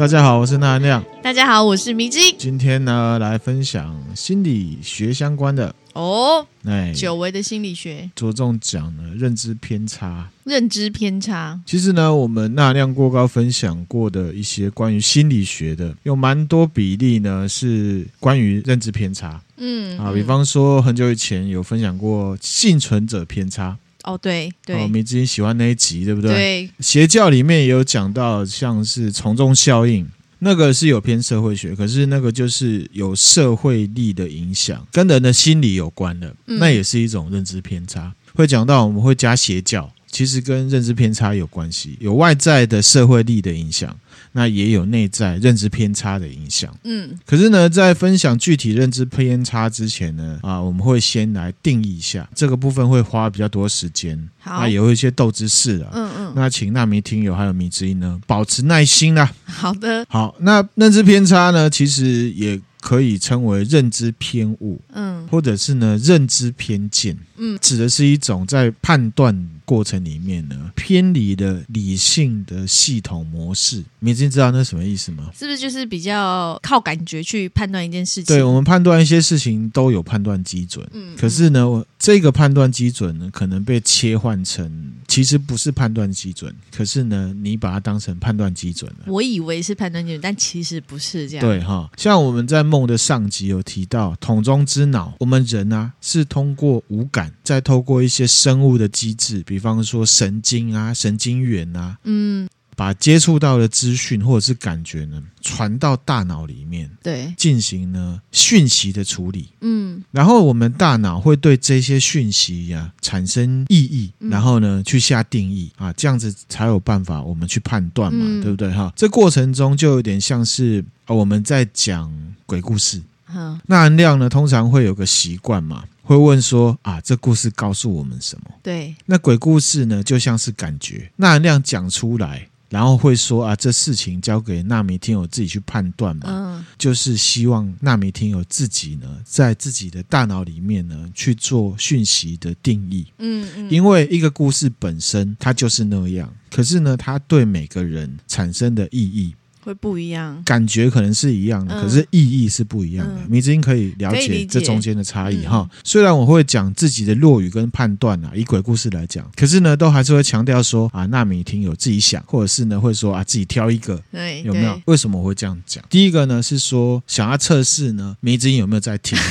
[0.00, 1.04] 大家好，我是纳亮。
[1.22, 2.34] 大家好，我是迷之音。
[2.38, 10.26] 今天呢，来分享心理学相关的哦，哎，久违的心理学，着重讲呢认知偏差。
[10.44, 19.38] 认知偏差，其实呢，我们纳亮过高分享过的一些关于心理学的，有蛮多比例呢是关于认知偏差。
[19.58, 23.76] 嗯，啊，比方说很久以前有分享过幸存者偏差。
[24.04, 26.30] 哦，对对，哦，迷之音喜欢那一集，对不对？
[26.30, 30.08] 对，邪教里面也有讲到，像是从众效应，
[30.38, 38.12] 那个是有偏社会学，可是那个就是有社会力的影响，跟人的心理有关的，那也是一种认知偏差。
[38.34, 43.94] 会讲到我们会加邪教，其实跟认知偏差有关系，有外在的社会力的影响。
[44.32, 59.32] 那也有内在认知偏差的影响，嗯，可是呢，在分享具体认知偏差之前呢，啊，我们会先来定义一下这个部分，会花比较多时间，好，那有一些斗知识啊，嗯嗯，那请纳迷听友还有迷之音呢，保持耐心啦。
[59.46, 69.48] 好的，好，那认知偏差呢，其实也可以称为认知偏误，嗯，或者是呢认知偏见，嗯，指的是一种在判断。
[69.70, 75.30] 过程里面呢，偏离了理性的系统模式，你已经知道那是什么意思吗？
[75.38, 78.34] 是不是就是比较靠感觉去判断一件事情？
[78.34, 89.04] 对，我们判断一些事情都有判断基准，嗯，可是呢，这个判断基准呢，可能被切换成其实不是判断基准，可是呢，你把它当成判断基准了。
[89.06, 91.46] 我以为是判断基准，但其实不是这样。
[91.46, 99.59] 对哈，像我们在梦的上集有提到，桶中之脑，我们人啊是通过五感，再透过一些生物的机制，比。
[99.60, 118.72] 比方说神经啊，神经元啊，嗯，把接触到的资讯或者是感觉呢，传到大脑里面，对，进行呢讯息的处理，嗯，然后我们大脑会对这些讯息呀、啊、产生意义，然后呢去下定义啊，这样子才有办法我们去判断嘛，嗯、对不对？
[118.72, 118.90] 哈？
[118.96, 122.10] 这过程中就有点像是我们在讲
[122.46, 125.84] 鬼故事，嗯，那纳亮呢通常会有个习惯嘛。
[126.10, 128.50] 会问说啊，这故事告诉我们什么？
[128.64, 136.22] 对，那鬼故事呢，就像是感觉，那亮讲出来，然后会说啊，这事情交给纳米听友自己去判断嘛。
[136.26, 143.06] 嗯，就是希望纳米听友自己呢，在自己的大脑里面呢去做讯息的定义。
[143.18, 149.32] 嗯嗯，因为一个故事本身它就是那样，可是呢，它对每个人产生的意义。
[149.62, 153.20] 会不一样，感觉可能是一样的，嗯、可是意义是不一样的。
[153.28, 155.68] 迷之音可以了解这中间的差异哈。
[155.84, 164.80] 虽然我会讲自己的落语跟判断啊，以鬼故事来讲，可是呢，都还是会强调说啊，纳米听友自己想，或者是呢会说啊，自己挑一个，对，有没有？
[164.86, 165.84] 为什么我会这样讲？
[165.90, 169.18] 第一个呢是说想要测试呢，迷之音有没有在听。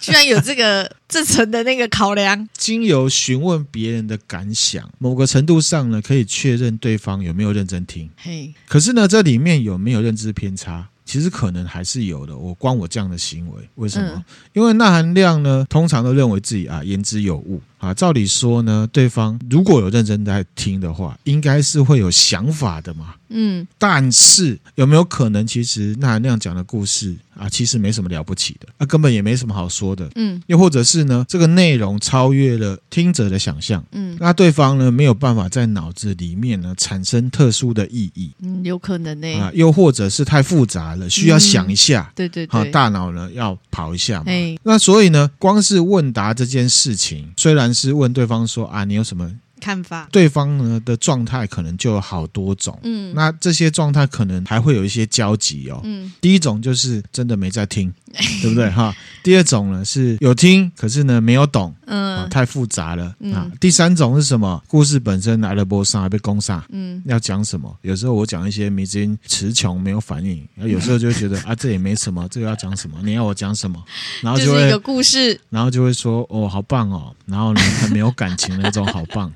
[0.00, 8.08] 居然有这个这层的那个考量，经由询问别人的感想，某个程度上呢，可以确认对方有没有认真听。
[8.16, 10.88] 嘿，可是呢，这里面有没有认知偏差？
[11.04, 12.36] 其实可能还是有的。
[12.36, 14.12] 我光我这样的行为，为什么？
[14.14, 17.60] 嗯、因为钠含量呢，通常都认为自己啊言之有物。
[17.80, 23.14] 啊，照理说呢，对方如果有认真在听的话，应该是会有想法的嘛。
[23.32, 30.10] 嗯，但是有没有可能，其实那那样讲的故事啊，其实没什么了不起的，啊，根本也没什么好说的。
[30.16, 33.82] 嗯，又或者是呢，这个内容超越了听者的想象。
[33.92, 38.32] 嗯，那对方呢，没有办法在脑子里面呢产生特殊的意义。
[38.42, 39.32] 嗯，有可能呢。
[39.38, 42.10] 啊，又或者是太复杂了，需要想一下。
[42.10, 42.50] 嗯、对对对。
[42.50, 44.24] 好，大脑呢要跑一下嘛。
[44.26, 47.69] 嘿那所以呢，光是问答这件事情，虽然。
[47.72, 50.08] 是问对方说啊，你有什么看法？
[50.10, 57.92] 对方呢的状态可能就有好多种，嗯，那这些状态可能还会有一些交集哦，嗯，第一种就是真的没在听，
[58.42, 58.92] 对不对哈？
[59.22, 63.48] 第二种呢是有听，可是呢没有懂，嗯，太复杂了啊。
[63.60, 64.60] 第三种是什么？
[64.66, 67.76] 故事本身来了波上还被攻上，嗯，要讲什么？
[67.82, 72.98] 有时候我讲一些迷之音词穷没有反应，有时候就会觉得 啊，这也没什么，这个要讲什么？
[73.04, 73.82] 你要我讲什么？
[74.22, 79.30] 然后就会一个故事，然后就会说哦，好棒哦，然后呢很没有感情的那种好棒。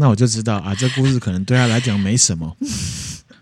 [0.00, 2.56] 那我就知道啊，这故事可能对他来讲没什么，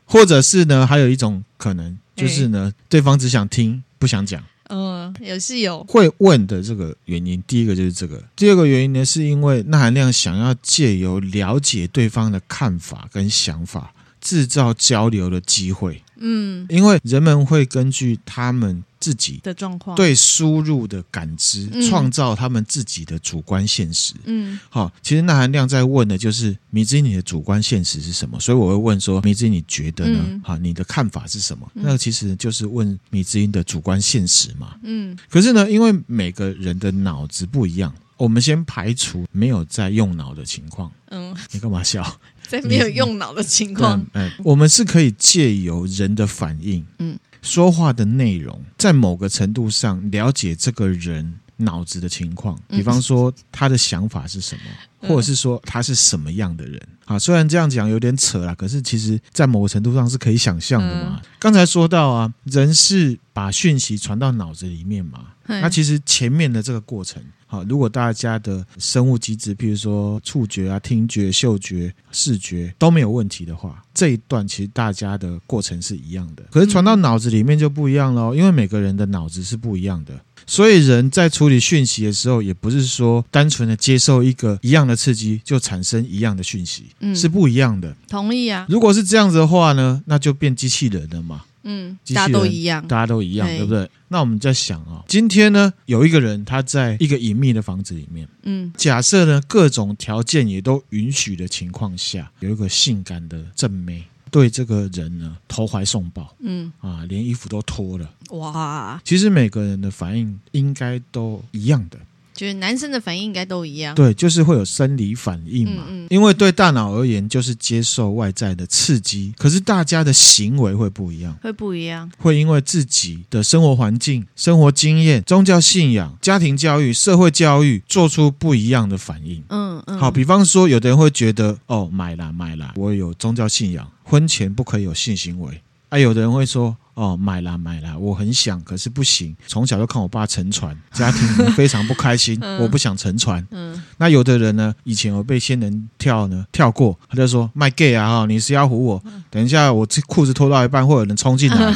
[0.04, 4.42] 或者是呢，还有一种可能就是呢，对方只想听不想讲。
[4.70, 7.42] 嗯，也是有会问的这个原因。
[7.46, 16.02] 第一个就是这个，第二个原因呢，是因为那含量想要借由了解对方的看法跟想法，制造交流的机会。
[16.16, 18.82] 嗯，因为人们会根据他们。
[19.00, 24.14] 自己的状况，对输入的感知，创造他们自己的主观现实。
[24.24, 28.38] 嗯，好，其实那含量在问的就是迷之音，你的主观现实是什么？
[28.40, 30.40] 所以我会问说，迷之音你觉得呢？
[30.42, 31.70] 好，你的看法是什么？
[31.74, 34.76] 那其实就是问迷之音的主观现实嘛。
[34.82, 40.90] 嗯，可是呢，因为每个人的脑子不一样，我们先排除没有在用脑的情况。
[41.10, 42.04] 嗯，你干嘛笑？
[42.48, 56.80] 在没有用脑的情况，哎，我们是可以借由人的反应，嗯，说话的内容，在某个程度上了解这个人脑子的情况，比方说他的想法是什么，或者是说他是什么样的人。
[57.04, 61.20] 啊，虽然这样讲有点扯啦，可是其实在某个程度上是可以想象的嘛。
[61.38, 67.22] 刚才说到啊，人是把讯息传到脑子里面嘛，那其实前面的这个过程。
[67.50, 76.42] 好，如果大家的生物机制，譬如说触觉啊、听觉、嗅觉、视觉都没有问题的话，这一段其实大家的过程是一样的。
[76.50, 80.12] 可是传到脑子里面就不一样喽，因为每个人的脑子是不一样的，
[80.46, 87.96] 所以人在处理讯息的时候，也不是说单纯的接受一个一样的刺激就产生一样的讯息，嗯，是不一样的。
[88.08, 88.66] 同意啊。
[88.68, 91.44] 如果是这样子的话呢，那就变机器人了嘛。
[91.62, 93.90] 嗯，大家都一样，大家都一样，对不对？
[94.08, 109.00] 那我们在想啊，今天呢，有一个人他在一个隐秘的房子里面，嗯，假设呢各种条件也都允许的情况下，有一个性感的正妹对这个人呢投怀送抱，嗯啊，连衣服都脱了，哇！
[109.04, 111.98] 其实每个人的反应应该都一样的。
[112.38, 115.82] 就是男生的反应应该都一样，对，就是会有生理反应嘛。
[115.88, 129.42] 嗯嗯，因为对大脑而言，就是接受外在的刺激，可是大家的行为会不一样，会不一样，会因为自己的生活环境、生活经验、宗教信仰、家庭教育、社会教育，做出不一样的反应。
[129.48, 135.60] 嗯嗯，好，比方说，有的人会觉得，哦，买啦买啦，我有宗教信仰，婚前不可以有性行为。
[135.88, 136.76] 啊，有的人会说。
[136.98, 139.32] 哦，买啦买啦，我很想，可是不行。
[139.46, 141.20] 从小就看我爸沉船，家庭
[141.52, 142.36] 非常不开心。
[142.42, 143.46] 嗯、我不想沉船。
[143.52, 149.00] 嗯，那有的人呢，以前有被仙人跳呢跳过，他就说卖 gay 啊哈，你是要唬我？
[149.30, 151.72] 等一下我这裤子脱到一半，会有人冲进来，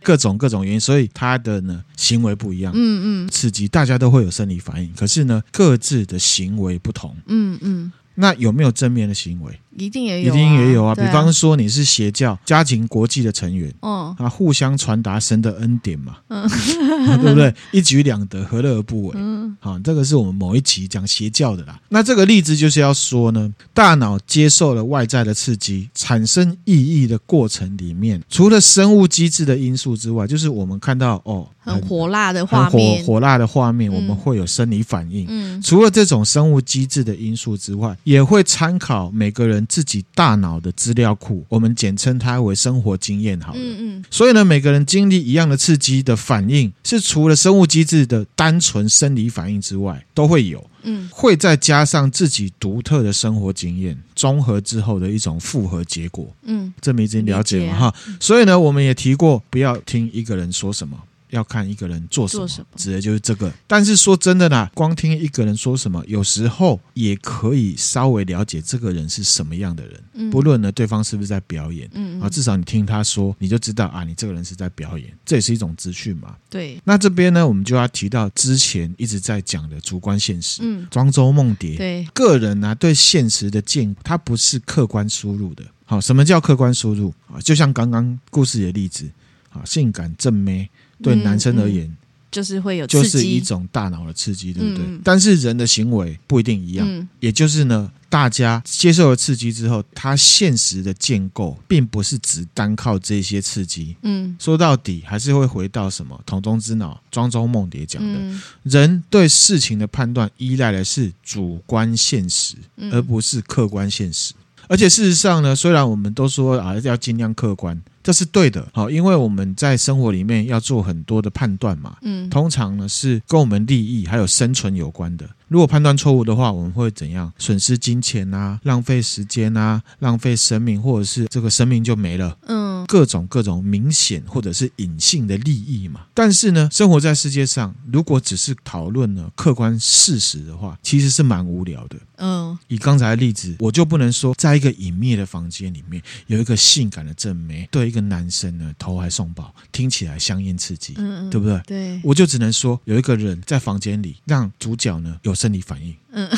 [0.00, 2.72] 各种各种原因，所以他的呢行为不一样。
[2.72, 7.16] 嗯嗯，刺激大家都会有生理反应，可是呢各自的行为不同。
[7.26, 9.58] 嗯嗯，那有没有正面的行为？
[9.76, 10.94] 一定也有，一定也有啊！
[10.94, 16.46] 比方说你是邪教家庭国际的成员，哦啊，互相传达神的恩典嘛，嗯，
[17.22, 17.54] 对不对？
[17.70, 19.12] 一举两得，何乐而不为？
[19.16, 21.80] 嗯，好，这个是我们某一集讲邪教的啦。
[21.88, 35.26] 那这个例子就是要说呢，大脑接受了外在的刺激，产生意义的过程里面，除了生物机制的因素之外，就是我们看到哦，很火辣的画面，火火辣的画面，我们会有生理反应。
[35.28, 39.61] 嗯，除了这种生物机制的因素之外，也会参考每个人。
[39.66, 43.58] 自己大脑的资料库，我们简称它为生活经验好了。
[43.60, 44.04] 嗯嗯。
[44.10, 50.64] 所以呢，每个人经历一样的刺激的反应，是除了生物机制的单纯生理反应之外，都会有。
[50.82, 51.08] 嗯。
[51.12, 56.26] 会再加上自己独特的生活经验，综合之后的一种复合结果。
[56.44, 56.72] 嗯。
[56.80, 57.94] 这么已经了解了哈。
[58.20, 60.98] 所以呢，我们也提过，不要听一个人说什么。
[61.32, 62.46] 要看一个人做什么，
[62.76, 63.52] 指的就是这个。
[63.66, 70.30] 但是说真的啦，光听一个人说什么，有时候也可以稍微了解这个人是什么样的人。
[70.30, 76.36] 不论呢对方是不是在表演，嗯啊，至少你听他说，你就知道啊，你这个人是在表演，这也是一种资讯嘛。
[76.50, 76.80] 对。
[76.84, 80.60] 那这边呢，我们就要提到之前一直在讲的主观现实。
[80.62, 80.86] 嗯。
[80.90, 81.76] 庄周梦蝶。
[81.76, 82.06] 对。
[82.12, 85.64] 个人呢，对现实的见，它不是客观输入的。
[85.84, 87.40] 好，什么叫客观输入啊？
[87.40, 89.10] 就像刚刚故事里的例子，
[89.50, 90.68] 啊，性感正妹。
[91.02, 91.96] 对男生而言，嗯嗯、
[92.30, 94.84] 就是会有就是一种大脑的刺激，对不对？
[94.86, 103.96] 嗯、但是人的行为不一定一样，嗯、也就是呢，大家接受了刺激之后，他现实的建构并不是只单靠这些刺激。
[104.02, 106.18] 嗯，说到底还是会回到什么？
[106.24, 112.56] 桶中之脑，庄周梦蝶讲的，嗯、人对事情的判断依赖的是主观现实，
[112.92, 114.32] 而不是客观现实。
[114.68, 117.78] 而且事实上呢，虽然我们都说啊要尽量客观。
[118.02, 125.28] 这是对的，好，因为我们在生活里面要做很多的判断嘛，嗯，通常呢是跟我们利益还有生存有关的。
[125.52, 127.30] 如果判断错误的话，我们会怎样？
[127.36, 132.38] 损失金钱啊，浪费时间啊，浪费生命，或者是这个生命就没了。
[132.46, 136.06] 嗯，各种各种明显或者是隐性的利益嘛。
[136.14, 141.98] 但是呢，生活在世界上，如果只是讨论呢客观事实的话，其实是蛮无聊的。
[142.16, 151.60] 嗯，以刚才的例子，我就不能说，在一个隐秘的房间里面有一个性感的正妹，对一个男生呢投怀送抱，听起来香艳刺激，嗯嗯，对不对？
[151.66, 155.34] 对，我就只能说有一个人在房间里，让主角呢有。
[155.42, 155.94] 生理反应。
[156.12, 156.28] 嗯，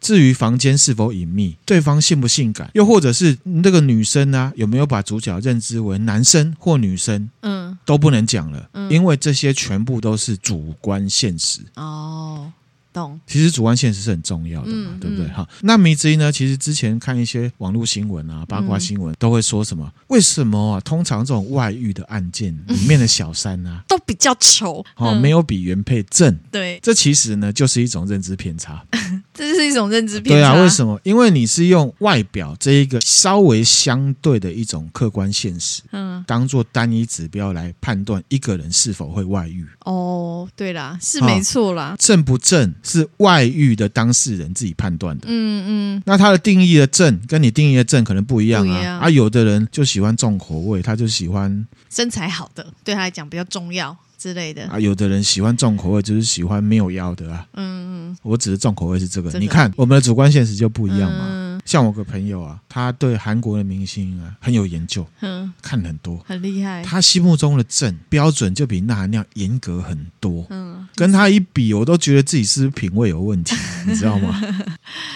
[0.00, 11.60] 至于房间是否隐秘，对方性不性感，又或者是那个女生呢、啊，有没有把主角认知为男生或女生，嗯，都不能讲了，嗯，因为这些全部都是主观现实。
[11.76, 12.52] 哦。
[12.94, 15.26] 懂，其实主观现实是很重要的嘛，嗯、对不对？
[15.28, 16.30] 哈、嗯，那迷之音呢？
[16.30, 19.92] 其实之前看一些网络新闻啊、八卦新闻，都会说什么？
[20.06, 20.80] 为什么啊？
[20.80, 26.34] 通常这种外遇的案件里面的小三啊， 都比较丑，哦，没有比原配正。
[26.52, 28.82] 对，这其实呢，就是一种认知偏差。
[29.34, 30.52] 这是一种认知偏差。
[30.52, 30.98] 对啊，为什么？
[31.02, 39.66] 因为你是用外表这一个稍微相对的一种客观现实，嗯，当做单一指标来判断一个人是否会外遇。
[39.80, 41.94] 哦，对啦，是没错啦。
[41.94, 45.26] 哦，正不正是外遇的当事人自己判断的。
[45.28, 46.02] 嗯嗯。
[46.06, 49.00] 那他的定义的正跟你定义的正可能不一样啊。
[49.02, 53.96] 啊，有的人就喜欢重口味，他就喜欢身材好的，对他来讲比较重要。
[54.24, 57.46] 之类的啊，有的人喜欢重口味，就是喜欢没有腰的啊。
[57.52, 59.28] 嗯嗯，我指的重口味是这个。
[59.28, 61.26] 这个、你看，我们的主观现实就不一样嘛。
[61.28, 66.82] 嗯、像我个朋友啊，他对韩国的明星啊很有研究，嗯，看很多，很厉害。
[66.82, 70.46] 他心目中的正标准就比那含量严格很多。
[70.48, 73.54] 嗯，跟他一比，我都觉得自己是不是品味有问题，
[73.86, 74.40] 你知道吗？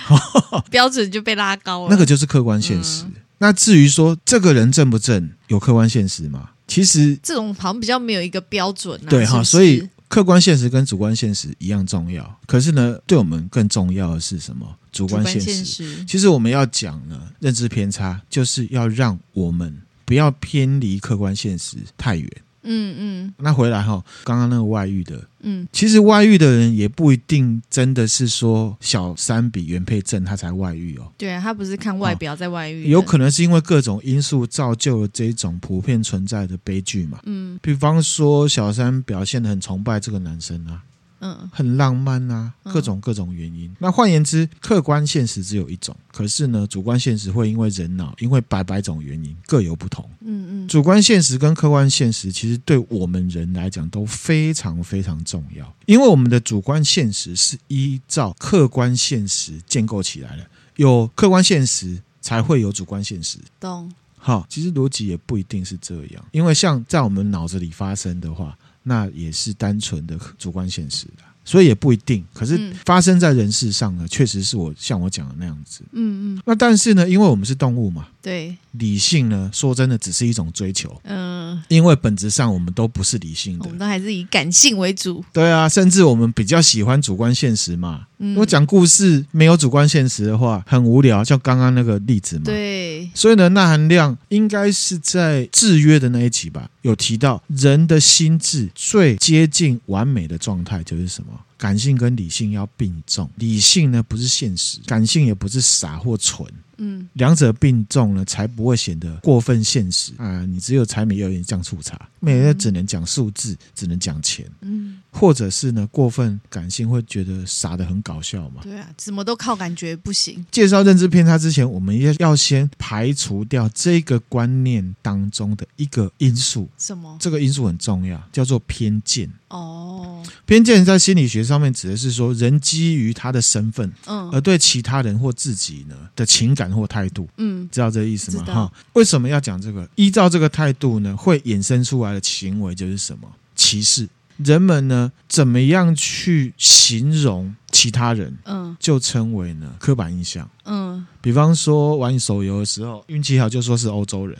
[0.70, 1.88] 标准就被拉高了。
[1.90, 3.04] 那个就是客观现实。
[3.04, 6.50] 嗯、那至于说这个人正不正，有客观现实吗？
[6.68, 12.38] 其实这种好像比较没有一个标准啊，对哈，所以客观现实跟主观现实一样重要。
[12.46, 14.66] 可是呢，对我们更重要的是什么？
[14.92, 15.64] 主观现实。
[15.64, 22.30] 现实其实我们要讲呢，认知偏差就是要让我们不要偏离客观现实太远。
[22.62, 31.12] 嗯嗯，那回来哈，刚刚那个外遇的，嗯，其实外遇的人也不一定真的是说小三比原配正他才外遇哦。
[31.16, 37.20] 对啊，他不是看外表在外遇，有可能是因为各种因素造就了这种普遍存在的悲剧嘛。
[37.24, 40.82] 嗯，比方说小三表现得很崇拜这个男生啊。
[41.20, 43.68] 嗯，很浪漫啊，各种各种原因。
[43.70, 50.08] 嗯、那换言之，客观现实只有一种，可是呢，主观现实会因为人脑，因为百百种原因各有不同。
[50.20, 60.46] 嗯嗯，主观现实跟客观现实其实对我们人来讲都非常非常重要，因为我们的主观现实是依照客观现实建构起来的，
[60.76, 63.38] 有客观现实才会有主观现实。
[63.58, 63.92] 懂？
[64.16, 68.56] 好，其实逻辑也不一定是这样，因为像在我们脑子里发生的话。
[68.88, 72.24] 那也是单纯的主观现实的，所以也不一定。
[72.34, 75.82] 可是发生在人世上呢，确实是我像我讲的那样子。
[75.92, 76.42] 嗯嗯。
[76.44, 81.00] 那但是呢，因为我们是动物嘛，对，理性呢，说真的，只是一种追求。
[81.04, 81.62] 嗯。
[81.68, 85.24] 因为本质上我们都不是理性的，我们都还是以感性为主。
[85.32, 88.06] 对啊，甚至我们比较喜欢主观现实嘛。
[88.18, 88.36] 嗯。
[88.36, 92.42] 我讲故事没有主观现实的话，很无聊，像刚刚那个例子嘛。
[92.44, 93.08] 对。
[93.14, 96.68] 所以呢，那含量应该是在制约的那一集吧。
[96.82, 101.28] 有提到人的心智最接近完美的状态就是什么？
[101.58, 106.46] 感性跟理性要并重，理性呢不是现实，感性也不是傻或蠢。
[106.80, 110.46] 嗯，两者并重呢，才不会显得过分现实啊！
[110.46, 118.62] 你只有柴米油盐酱醋茶，每天只能讲数字，只能讲钱，嗯，或者是呢过分感性，会觉得傻的很搞笑嘛？
[118.62, 120.46] 对啊，怎么都靠感觉不行。
[120.52, 127.16] 介绍认知偏差之前，我们要要先排除掉这个观念当中的一个因素，什么？
[127.18, 129.28] 这个因素很重要，叫做偏见。
[129.48, 136.68] 哦，偏见在心理学上面指的是说，人基于他的身份，嗯，而对其他人或自己呢的情感。
[136.68, 138.44] 或态度，嗯，知道这个意思吗？
[138.44, 139.88] 哈，为什么要讲这个？
[139.94, 143.26] 依照这个态度呢，会衍生出来的行为就是什么？
[143.56, 144.06] 歧视。
[144.36, 148.36] 人们呢，怎么样去形容其他人？
[148.44, 150.48] 嗯，就称为呢刻板印象。
[150.64, 154.36] 嗯，比方说玩手游的时候，运气好就说是欧洲人，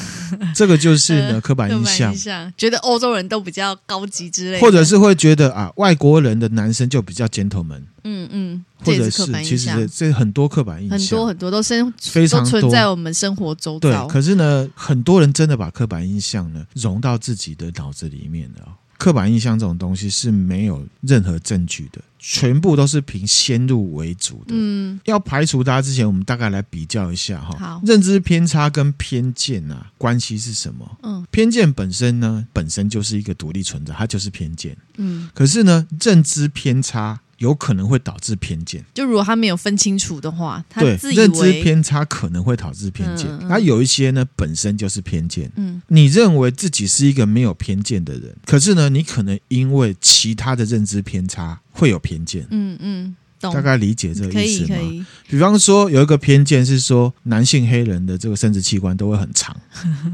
[0.56, 2.10] 这个就是呢刻板印象。
[2.12, 7.82] 印象觉得欧洲人都比较高级之类的，或者是会觉得啊，外国人的男生就比较 gentleman。
[8.04, 13.90] 嗯嗯，或者是其实这很多刻板印象，很多很多都生非常存在我们生活周遭。
[13.90, 18.66] 对，可是呢，很多人真的把刻板印象呢融到自己的脑子里面了。
[18.98, 24.48] 刻板印象这种东西是没有任何证据的，全部都是凭先入为主的。
[24.48, 27.56] 嗯，要排除它之前，我们大概来比较一下哈。
[27.58, 30.98] 好，认知偏差跟偏见啊，关系是什么？
[31.04, 34.76] 嗯，偏见本身呢，本身就是一个独立存在，它就是偏见。
[34.96, 37.20] 嗯，可是呢，认知偏差。
[37.38, 43.26] 有可能会导致偏见，就如果他没有分清楚的话，他认知偏差可能会导致偏见。
[43.48, 45.50] 那、嗯、有一些呢，本身就是偏见。
[45.56, 52.46] 嗯，你认为自己是一个没有偏见的人，可是呢，你可能因为其他的认知偏差会有偏见。
[52.50, 53.16] 嗯嗯。
[53.42, 54.68] 嗯大概理解这个意思吗？
[54.68, 55.04] 可以可以。
[55.28, 59.56] 比方说，有一个偏见是说，男性黑人的这个生殖器官都会很长。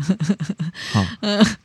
[0.93, 1.07] 好，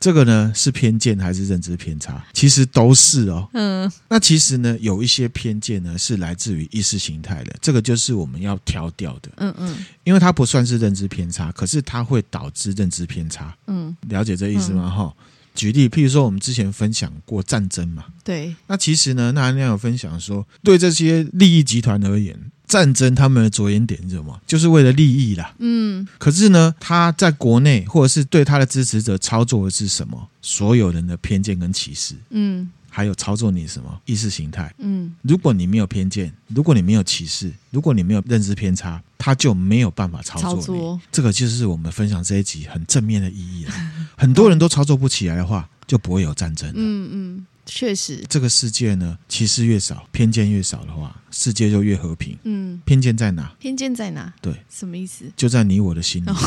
[0.00, 2.24] 这个呢是偏见还是认知偏差？
[2.32, 3.48] 其实都是哦。
[3.52, 3.90] 嗯。
[4.08, 9.30] 那其实呢，有一些偏见呢是来自于意识形态的，这个就是我们要挑掉的。
[9.36, 9.84] 嗯嗯。
[10.04, 13.54] 因为它不算是认知偏差，可是它会导致认知偏差。
[13.66, 13.94] 嗯。
[14.08, 14.88] 了解这意思吗？
[14.88, 15.12] 哈。
[15.54, 18.54] 举例，譬如说，我们之前分享过战争嘛，对。
[18.66, 24.40] 那其实呢，那那有分享说，对这些利益集团而言，战争他们的着眼点是什么？
[24.46, 25.54] 就是为了利益啦。
[25.58, 26.06] 嗯。
[26.18, 30.28] 可是呢，他在国内或者是对他的支持者操作的是什么？
[30.40, 32.14] 所有人的偏见跟歧视。
[32.30, 32.70] 嗯。
[32.90, 34.70] 还有操作你什么意识形态。
[34.78, 40.60] 嗯，如果你没有偏见，如果你没有歧视，如果你没有认知偏差，他就没有办法操作你。
[40.60, 43.72] 操作这个就是我们分享这一集很正面的意义了。
[44.18, 46.74] 很多人都操作不起来的话，就不会有战争了。
[46.76, 52.36] 嗯嗯，确实，这个世界呢，歧视越少，偏见越少的话，世界就越和平。
[52.42, 53.54] 嗯，偏见在哪？
[53.58, 54.32] 偏见在哪？
[54.42, 55.24] 对，什么意思？
[55.36, 56.30] 就在你我的心里。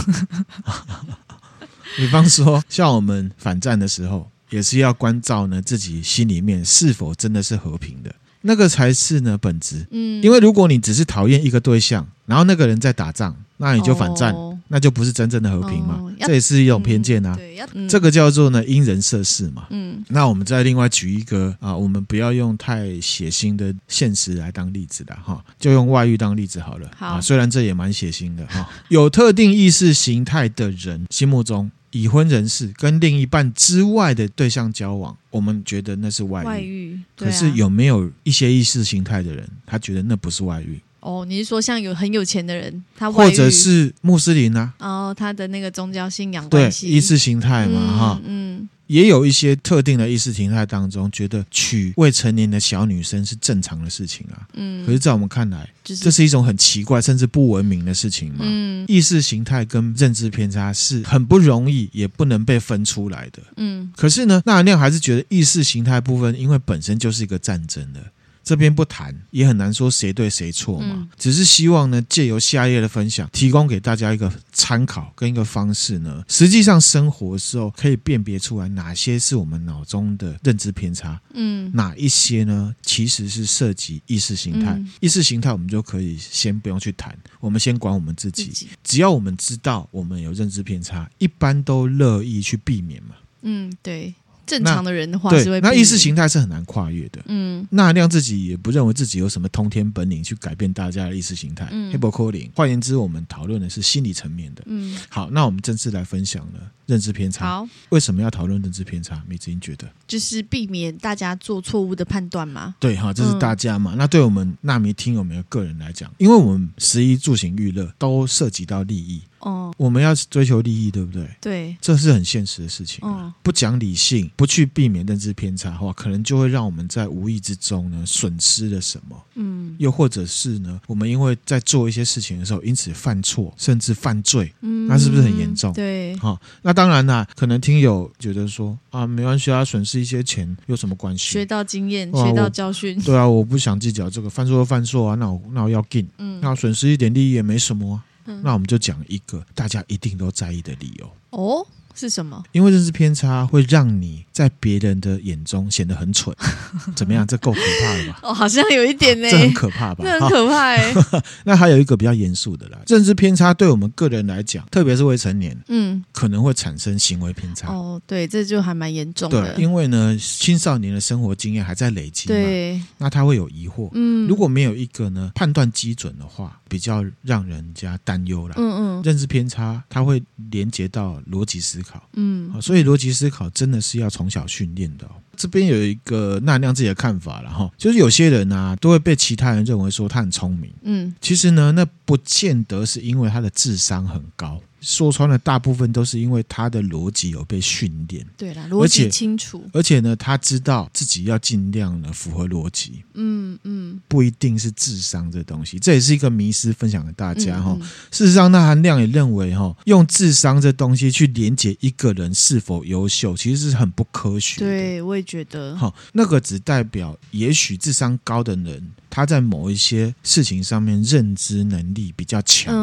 [1.95, 9.87] 比方说，像我们反战的时候，也是要关照呢自己心里面是否真的是和平的，那个才是呢本质。
[9.89, 15.95] 嗯，因为如果你只是讨厌一个对象，然后那个人在打仗，那你就反战，哦那就不是真正的和平嘛。
[15.99, 17.33] 哦这也是一种偏见啊。
[17.33, 19.67] 嗯对，要、嗯、这个叫做呢因人设事嘛。
[19.71, 26.89] 嗯那我们再另外举一个啊，我们不要用太血腥的现实来当例子的哈，就用外遇当例子好了。
[26.95, 28.69] 好啊，虽然这也蛮血腥的哈。
[28.87, 36.45] 有特定意识形态的人心目中，已婚人士跟另一半之外的对象交往，我们觉得那是外遇。
[36.45, 44.73] 外遇，啊可是有没有一些意识形态的人，他觉得那不是外遇，哦，你是说像有很有钱的人，他或者是穆斯林啊？
[44.79, 48.21] 哦，他的那个宗教信仰对关，系，意识形态嘛哈。
[48.25, 54.45] 嗯也有一些特定的意识形态当中，觉得娶未成年的小女生是正常的事情啊。
[54.53, 58.39] 嗯，可是，在我们看来，就是这是一种很奇怪甚至不文明的事情嘛。
[58.41, 63.41] 嗯意识形态跟认知偏差是很不容易，也不能被分出来的。
[63.55, 68.01] 嗯可是呢，纳兰亮还是觉得意识形态部分，因为本身就是一个战争的。
[68.43, 70.87] 这边不谈，也很难说谁对谁错嘛。
[70.89, 76.23] 嗯只是希望呢，借由下页的分享，提供给大家一个参考跟一个方式呢。
[76.27, 84.73] 实际上生活的时候，可以辨别出来哪些是我们脑中的认知偏差，嗯哪一些呢其实是涉及意识形态。
[84.73, 88.45] 嗯意识形态我们就可以先不用去谈，我们先管我们自己。
[88.45, 93.15] 自己只要我们知道我们有认知偏差，一般都乐意去避免嘛。
[93.43, 94.13] 嗯，对，
[94.45, 97.21] 正常的人的话是对，那意识形态是很难跨越的。
[97.25, 101.67] 嗯纳亮自己也不认为自己有什么通天本领去改变大家的意识形态。
[101.71, 104.63] 嗯黑伯科林，换言之，我们讨论的是心理层面的。
[104.65, 107.45] 嗯，好，那我们正式来分享了认知偏差。
[107.45, 109.21] 好，为什么要讨论认知偏差？
[109.27, 112.75] 米子英觉得，就是避免大家做错误的判断嘛。
[112.79, 113.95] 对哈，这是大家嘛。
[113.97, 121.29] 那对我们纳米听友们的个人来讲，因为我们十一住行娱乐都涉及到利益，哦，我们要追求利益，对不对？
[121.39, 129.21] 对，这是很现实的事情啊、嗯不讲理性，不去避免认知偏差的话，可能就会让我们在无意之中呢损失了什么。
[129.35, 134.53] 嗯又或者是呢，我们因为在做一些事情的时候，因此犯错甚至犯罪。
[134.61, 141.45] 嗯，那是不是很严重对，好、那当然啦，可能听友觉得说啊，没关系啊，损失一些钱有什么关系学系？
[141.45, 142.97] 到经验，哇学到教训。
[143.01, 148.05] 对啊，我不想计较这个，犯错就犯错啊，那我那我要进，嗯那损失一点利益也没什么啊。
[148.25, 151.11] 嗯那我们就讲一个大家一定都在意的理由。
[151.31, 152.43] 哦，是什么？
[152.51, 156.35] 因为认知偏差会让你在别人的眼中显得很蠢，
[156.95, 157.25] 怎么样？
[157.25, 158.19] 这够可怕了吧？
[158.29, 160.03] 哦，好像有一点呢，这很可怕吧？
[160.05, 160.93] 这很可怕哎。
[161.43, 167.73] 那还有一个比较严肃的啦，认知偏差对我们个人来讲，特别是未成年，嗯，可能会产生行为偏差。
[167.73, 169.55] 哦，对，这就还蛮严重对的，。
[169.59, 173.89] 因为呢，青少年的生活经验还在累积嘛，对，那他会有疑惑。
[173.93, 178.55] 嗯，如果没有一个呢判断基准的话，比较让人家担忧啦。
[178.57, 182.01] 嗯嗯认知偏差，它会连接到逻辑思考。
[182.13, 185.11] 嗯，所以逻辑思考真的是要从小训练的哦。
[185.37, 199.63] 这边有一个纳亮自己的看法了哈，就是有些人啊，都会被其他人认为说他很聪明，嗯其实呢，那不见得是因为他的智商很高，说穿了，大部分都是因为他的逻辑有被训练，对啦，逻而且辑清楚。
[199.71, 207.75] 而且呢，他知道自己要尽量的符合逻辑，嗯嗯，不一定是智商这东西，这也是一个迷思，分享给大家哈。
[207.79, 214.67] 嗯事实上，那含量也认为哈，用智商这东西去连接一个人是否优秀，其实是很不科学的。
[214.67, 215.75] 对，我也觉得。
[215.77, 222.73] 好，那个只代表也许智商高的人，他在某一些事情上面认知能力比较强。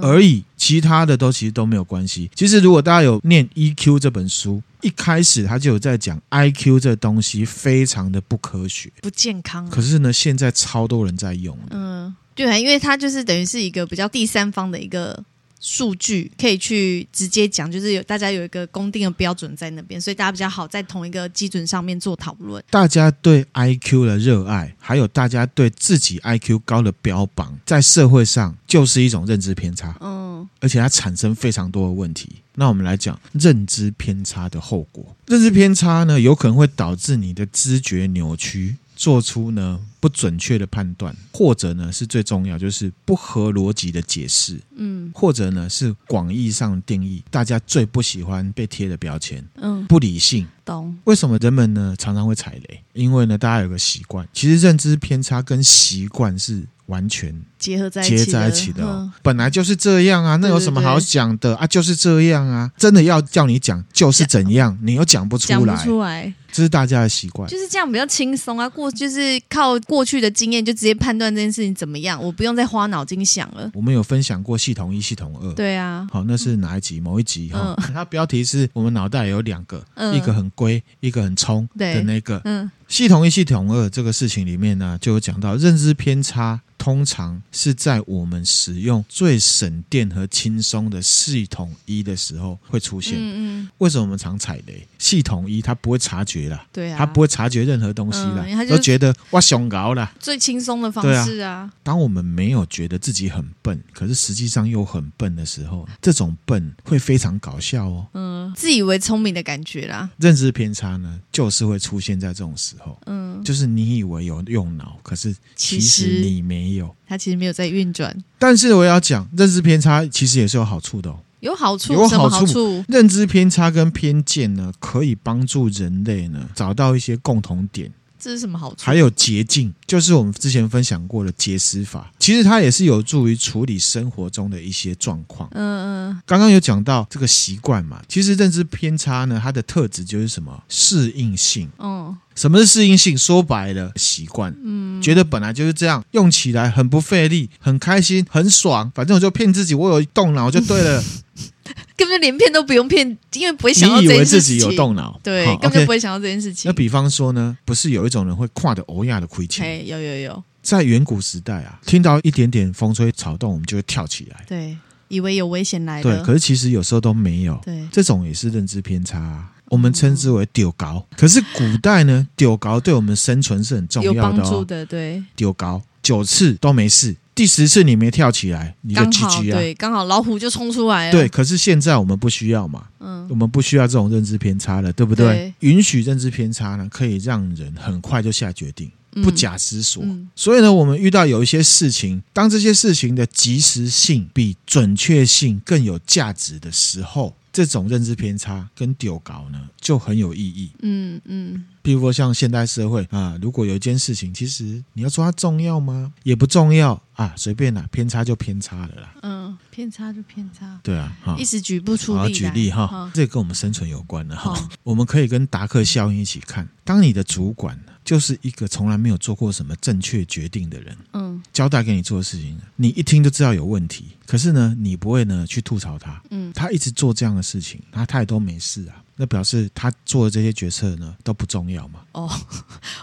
[0.00, 2.30] 而已，其他的都其实都没有关系。
[2.34, 8.90] 其实，如果大家有念《EQ》这本书，一开始他就有在讲 IQ 这东西非常的不科学。
[9.02, 9.70] 不健康啊。
[9.70, 11.56] 可是呢，现在超多人在用。
[11.70, 15.22] 嗯，对啊，因为它就是等于是一个比较第三方的一个
[15.66, 22.62] 数据，可以去直接讲，就是有大家有一个公定的标准在那边，所以大家比较好在同一个基准上面做讨论。
[22.68, 32.28] 大家对 IQ 的热爱，还有大家对自己 IQ 高的标榜，在社会上就是一种认知偏差，嗯而且它产生非常多的问题。
[32.56, 35.16] 那我们来讲认知偏差的后果。
[35.26, 50.46] 认知偏差呢，有可能会导致你的知觉扭曲，做出呢不准确的判断，或者呢是最重要就是不合逻辑的解释，嗯，或者呢是广义上定义，大家最不喜欢被贴的标签，嗯，不理性。
[50.62, 50.94] 懂。
[51.04, 52.82] 为什么人们呢常常会踩雷？
[52.92, 56.64] 因为呢大家有个习惯，其实认知偏差跟习惯是。
[56.86, 61.66] 完全结合在结在一起的，哦，本来就是这样啊，那有什么好讲的啊？
[61.66, 66.34] 就是这样啊，真的要叫你讲就是怎样，你又讲不出来，讲不出来。
[66.52, 68.68] 这是大家的习惯，就是这样比较轻松啊。
[68.68, 73.70] 过就是靠过去的经验就直接判断这件事情怎么样，我不用再花脑筋想了。
[73.74, 76.98] 我们有分享过系统一、系统二，对啊，好，那是哪一集？
[76.98, 82.40] 某一集哈，它标题是我们脑袋有两个，一个很龟，一个很冲的那个。
[82.44, 93.14] 嗯，系统一、系统二这个事情里面呢，就有讲到认知偏差，通常是在我们使用最省电和轻松的系统一的时候会出现。
[93.18, 94.86] 嗯嗯，为什么我们常踩雷？
[95.04, 96.58] 系统一他不会察觉。
[96.72, 101.72] 对啊，他不会察觉任何东西了，嗯、都觉得哇，熊高了，最轻松的方式啊，啊。
[101.82, 108.06] 当我们没有觉得自己很笨，可是实际上又很笨的时候，这种笨会非常搞笑哦。
[108.14, 110.08] 嗯，自以为聪明的感觉啦。
[110.16, 112.98] 认知偏差呢，就是会出现在这种时候。
[113.04, 118.16] 嗯，就是你以为有用脑，可是其实你没有，他其实没有在运转。
[118.38, 121.18] 但是我要讲，认知偏差其实也是有好处的哦。
[121.44, 122.36] 有好处，有好处。
[122.36, 127.92] 好处认知偏差跟偏见呢，可以帮助人类呢找到一些共同点。
[128.24, 128.76] 这是什么好处？
[128.78, 132.10] 还有捷径，就是我们之前分享过的捷思法。
[132.18, 135.46] 其实它也是有助于处理生活中的一些状况。
[135.52, 136.22] 嗯嗯。
[136.24, 140.62] 刚刚有讲到这个习惯嘛，其实认知偏差呢，它的特质就是什么？
[140.70, 141.68] 适应性。
[141.78, 142.16] 嗯。
[142.34, 143.16] 什么是适应性？
[143.18, 144.56] 说白了，习惯。
[144.64, 145.02] 嗯。
[145.02, 148.90] 觉得本来就是这样，用起来很不费力，很开心，很爽。
[148.94, 151.04] 反正我就骗自己，我有动脑就对了。
[151.96, 154.14] 根本连骗都不用骗，因为不会想到这件事情。
[154.14, 156.68] 你以为自己有动脑，对，根本不会想到这件事情。
[156.68, 159.86] 那比方说呢，不是有一种人会跨着欧亚的亏钱？
[159.86, 164.76] 有有有，在远古时代啊，听到一点点风吹草动，我们就会跳起来，对，
[165.08, 166.02] 以为有危险来了。
[166.02, 167.60] 对，可是其实有时候都没有。
[167.64, 171.06] 对，这种也是认知偏差，我们称之为丢高。
[171.16, 174.84] 可是古代呢，丢高对我们生存是很重要的，有帮助的。
[174.84, 177.14] 对，丢高九次都没事。
[177.34, 179.58] 第十次你没跳起来，你就 GG 啊！
[179.58, 181.12] 对，刚好老虎就冲出来了。
[181.12, 185.26] 对，可是现在我们不需要嘛，嗯，我们不需要这种认知偏差了，对不对？
[185.26, 188.90] 对，允许认知偏差呢，可以让人很快就下决定，
[189.22, 190.02] 不假思索。
[190.04, 197.34] 嗯，所以呢，我们遇到有一些事情，当这些事情的及时性比准确性更有价值的时候。
[197.54, 200.72] 这种认知偏差跟丢稿呢，就很有意义。
[200.82, 206.12] 嗯嗯，比如说像现代社会啊，如果有一件事情，其实你要说它重要吗？
[206.24, 209.14] 也不重要啊，随便啦，偏差就偏差了啦。
[209.22, 210.80] 嗯，偏差就偏差。
[210.82, 212.18] 对啊，哈，一时举不出例。
[212.18, 214.52] 好，举例哈，好这跟我们生存有关的哈。
[214.82, 217.78] 我们可以跟达克效应一起看，当你的主管。
[218.04, 224.08] 就是一个从来没有做过什么正确决定的人，嗯，交代给你做的事情，你一听就知道有问题。
[224.26, 232.00] 可是呢，你不会呢去吐槽他，嗯，他一直做这样的事情，他他也都没事啊，那表示他做的这些决策呢都不重要嘛。
[232.12, 232.30] 哦，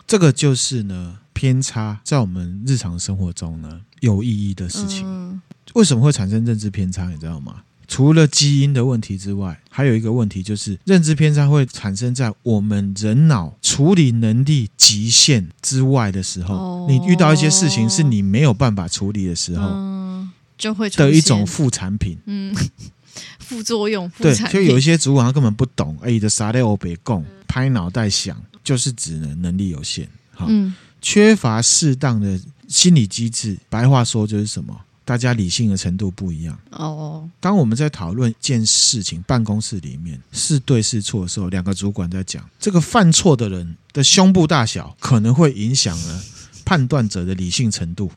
[0.05, 5.03] 这个就是呢偏差，在我们日常生活中呢有意义的事情。
[5.05, 5.41] 嗯，
[5.73, 7.09] 为什么会产生认知偏差？
[7.09, 7.63] 你知道吗？
[7.91, 16.56] 除了基因的问题之外，还有一个问题就是认知偏差会产生在我们人脑处理能力极限之外的时候。
[16.56, 22.17] 哦、你遇到一些事情是你没有办法处理的时候，嗯、就会的一种副产品。
[22.27, 22.56] 嗯，
[23.39, 24.10] 副作用。
[24.17, 30.08] 对，就有一些主管他根本不懂，哎，的啥的欧北共拍脑袋想，就是只能能力有限。
[30.34, 34.80] 好，嗯、缺乏适当的心理机制，白话说就是什么？
[35.12, 37.30] 大家理性的程度不一样哦。
[37.41, 46.24] 当我们在讨论一件事情，办公室里面是对是错的时候，两个主管在讲，这个犯错的人的胸部大小可能会影响了
[46.63, 48.10] 判断者的理性程度。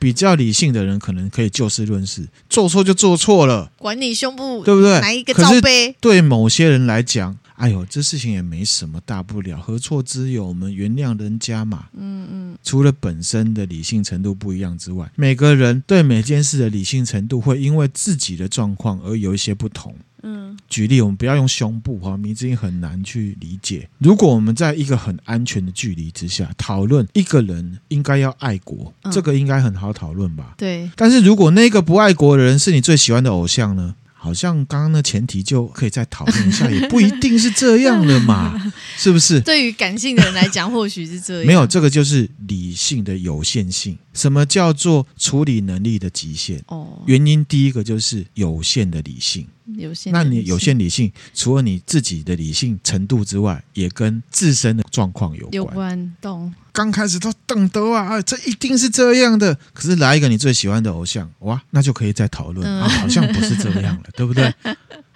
[0.00, 4.98] 比较理性的人可能可以就事论事，做错就做错了，管你胸部对不对？
[5.00, 5.94] 哪一个罩杯？
[6.00, 7.38] 对某些人来讲。
[7.60, 10.46] 哎呦，这事情也没什么大不了，何错之有？
[10.46, 11.88] 我们原谅人家嘛。
[11.92, 12.58] 嗯嗯。
[12.62, 19.94] 除了本身的理性程度不一样之外，每个人对每件事的理性程度会因为自己的状况而有一些不同。
[20.22, 20.56] 嗯。
[20.70, 23.86] 举例，我们不要用胸部哈，名字很难去理解。
[23.98, 30.54] 如果我们在一个很安全的距离之下讨论一个人应该要爱国，嗯、这个应该很好讨论吧？
[30.56, 30.90] 对。
[30.96, 33.94] 但是如果那个不爱国的人是你最喜欢的偶像呢？
[34.22, 39.40] 好像刚刚的前提就可以再讨论一下，也不一定是这样的嘛， 是不是？
[39.40, 41.46] 对于感性的人来讲，或许是这样。
[41.46, 43.96] 没有，这个就是理性的有限性。
[44.12, 46.62] 什么叫做处理能力的极限？
[46.66, 49.46] 哦，原因第一个就是有限的理性。
[49.76, 55.54] 有限，那你有限理性，除了你自己的理性程度之外，也跟自身的状况有关。
[55.54, 56.52] 有关，懂。
[56.72, 59.56] 刚开始都懂得啊，这一定是这样的。
[59.72, 64.52] 可是来一个你最喜欢的偶像，哇，那就可以再讨论、嗯、啊，好像不是这样了， 对不对？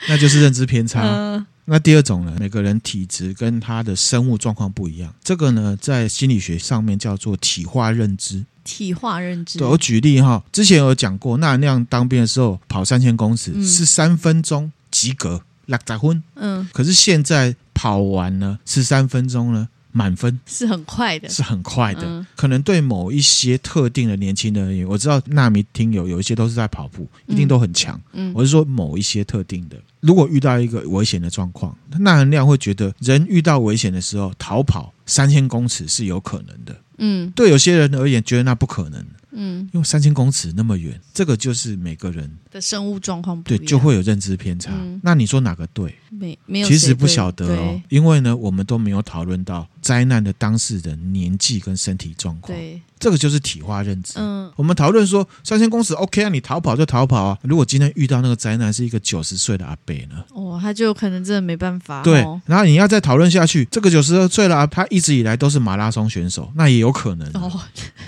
[0.08, 1.02] 那就是认知偏差。
[1.02, 8.44] 嗯、那第二种呢，每个人体质跟他的生物状况不一样，这个呢，在心理学上面叫做体化认知。
[8.64, 9.58] 体化认知。
[9.58, 16.22] 对，我举例哈，之前有讲过，纳亮当兵的时候跑三千公尺、嗯、是三分钟及格，六十分。
[16.34, 16.68] 嗯。
[16.72, 20.40] 可是现在跑完呢，十三分钟呢，满分。
[20.46, 21.28] 是很快的。
[21.28, 22.02] 是很快的。
[22.04, 28.00] 嗯、可能对某一些特定的年轻人而言，我知道纳米听友有一些都是在跑步，一定都很强。
[28.12, 28.32] 嗯。
[28.34, 36.74] 我是说某一些特定的，如果遇到一个危险的状况，纳亮会觉得人遇到危险的时候逃跑三千公尺是有可能的。
[36.98, 39.04] 嗯，对有些人而言，觉得那不可能。
[39.36, 44.70] 嗯，因为三千公尺那么远，这个就是每个人的生物状况不对，就会有认知偏差。
[44.72, 45.92] 嗯、那你说哪个对？
[46.10, 52.56] 没没有，其实不晓得哦，因为呢，我们都没有讨论到灾难的当事人年纪跟身体状况。
[52.56, 52.80] 对。
[52.96, 54.14] 这个就是体化认知。
[54.16, 57.38] 嗯，我们讨论说三千公尺 OK 啊，你逃跑就逃跑啊。
[57.42, 60.24] 如果今天遇到那个灾难是一个九十岁的阿伯呢？
[60.32, 62.02] 哦，他就可能真的没办法。
[62.02, 67.28] 对，然后你要再讨论下去，这个九十二岁了，他一直以来都是马拉松选手，那也有可能。
[67.34, 67.60] 哦，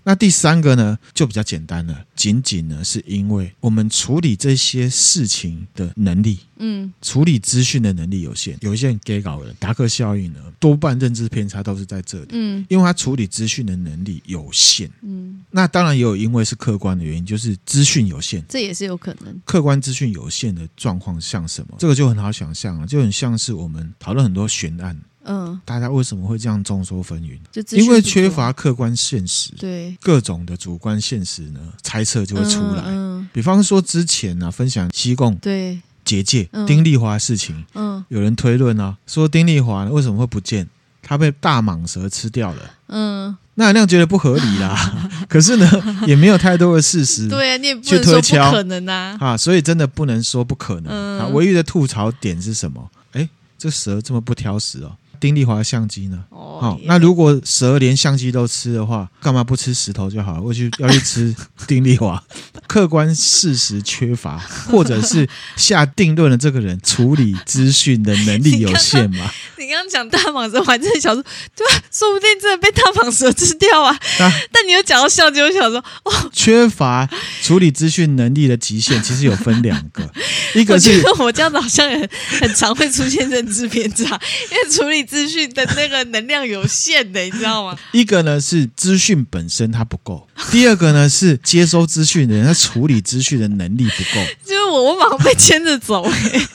[0.05, 6.39] 那第三个呢，就比较简单了，仅仅呢是因为我们处理这些事情的能力。
[6.59, 12.27] 嗯，处理资讯的能力有限，有一些人给搞的达克效应呢，多半认知偏差都是在这里。
[12.31, 14.90] 嗯，因为他处理资讯的能力有限。
[15.03, 19.40] 嗯，那当然也有因为是客观的原因，就是资讯有限，这也是有可能。
[19.45, 21.77] 客观资讯有限的状况像什么？
[21.79, 24.97] 这个就很好想象了，就很像是我们讨论很多悬案。
[25.29, 27.37] 嗯，大家为什么会这样众说纷纭？
[27.51, 29.51] 就因为缺乏客观现实。
[29.59, 32.85] 对，各种的主观现实呢，猜测就会出来。
[32.87, 35.35] 嗯，嗯比方说之前呢、啊，分享西贡。
[35.37, 35.81] 对。
[36.07, 40.66] 结界丁丽华的事情，嗯，有人推论啊，说丁丽华为什么会不见？
[41.03, 44.75] 他被大蟒蛇吃掉了，嗯，那那样觉得不合理啦。
[45.29, 45.71] 可是呢，
[46.07, 51.19] 也没有太多的事实， 对啊，你也不能说不可能啊，啊，所以真的不能说不可能。
[51.21, 52.90] 啊，唯一的吐槽点是什么？
[53.12, 54.97] 哎，这蛇这么不挑食哦。
[55.18, 56.24] 丁丽华相机呢？
[56.31, 60.42] 哦，好，那如果蛇连相机都吃的话，干嘛不吃石头就好了？
[60.42, 61.35] 我去 要去吃
[61.66, 62.22] 丁丽华，
[62.66, 64.38] 客观事实缺乏，
[64.70, 69.31] 或者是下定论的这个人处理资讯的能力有限嘛？
[69.59, 71.22] 你刚刚讲大蟒蛇，我还真的想说，
[71.55, 71.83] 对吧？
[71.90, 73.92] 说不定真的被大蟒蛇吃掉啊！
[74.20, 77.09] 啊但你又讲到相机，我想说，哦，缺乏
[77.42, 80.11] 处理资讯能力的极限，其实有分两个，
[80.55, 82.09] 一个是我，我这样子好像很
[82.40, 84.05] 很常会出现认知偏差，
[84.50, 85.06] 因为处理。
[85.07, 87.79] 资讯的那个能量有限的，你知道吗？
[87.92, 94.27] 一个呢是资讯本身它不够，第二个呢是接收资讯的人他处理资讯的能力不够。
[94.45, 96.47] 就是我，我马上被牵着走，欸，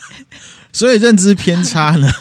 [0.72, 2.12] 所以认知偏差呢，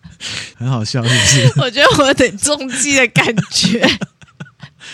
[0.56, 1.60] 很好笑，是不是？
[1.60, 3.86] 我觉得我有点中计的感觉。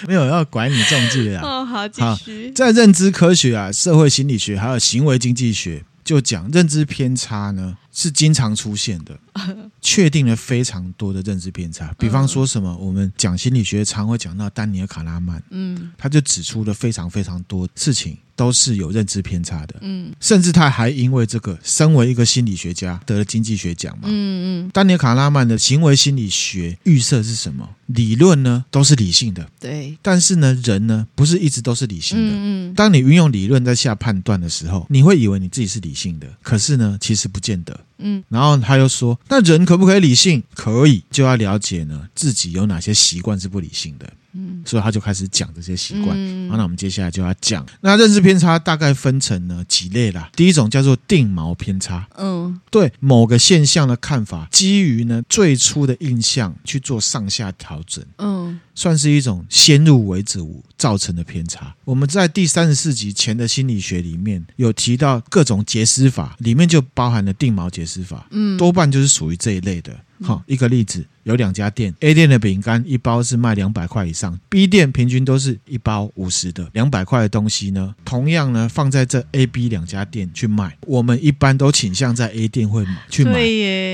[0.07, 2.51] 没有要管你中计的哦，好，继续。
[2.51, 7.79] 在认知科学啊、社会心理学还有行为经济学，就讲认知偏差呢。
[7.99, 9.19] 是经常出现的，
[9.81, 11.95] 确定了非常多的认知偏差。
[11.99, 24.71] 比方说什么，我们讲心理学常会讲到丹尼尔·卡拉曼，嗯，他就指出了非常非常多事情都是有认知偏差的，嗯，甚至他还因为这个，身为一个心理学家得了经济学奖嘛，嗯嗯。
[24.75, 27.67] 丹尼尔·卡拉曼的行为心理学预设是什么？
[27.87, 32.75] 理论呢都是理性的，对，但是呢人呢不是一直都是理性的，嗯嗯。
[32.75, 37.79] 当你运用理论在下判断的时候，你会以为你自己是理性的，可是呢其实不见得。
[37.99, 40.43] 嗯，然后他又说，那人可不可以理性？
[40.55, 44.13] 可以，就要了解呢自己有哪些习惯是不理性的。
[44.37, 46.17] 嗯，所以他就开始讲这些习惯。
[46.17, 50.31] 嗯，好，那我们接下来就要讲，那认知偏差大概分成呢几类啦。
[50.37, 52.07] 第一种叫做定锚偏差。
[52.17, 58.05] 嗯，对某个现象的看法，基于呢最初的印象去做上下调整。
[58.19, 58.61] 嗯。
[58.79, 61.75] 算是一种先入为主造成的偏差。
[61.83, 69.99] 我们在第三十四集前的心理学里面有提到各种解释法，里面就包含了定锚解释法，嗯，多半就是属于这一类的。
[70.23, 83.33] 好，一个例子，有两家店，A 店的饼干一包是卖两百块以上，B 店平均都是一包五十的，两百块的东西呢，同样呢放在这 A、B 两家店去卖，我们一般都倾向在 A 店会买去买，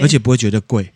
[0.02, 0.92] 而且不会觉得贵，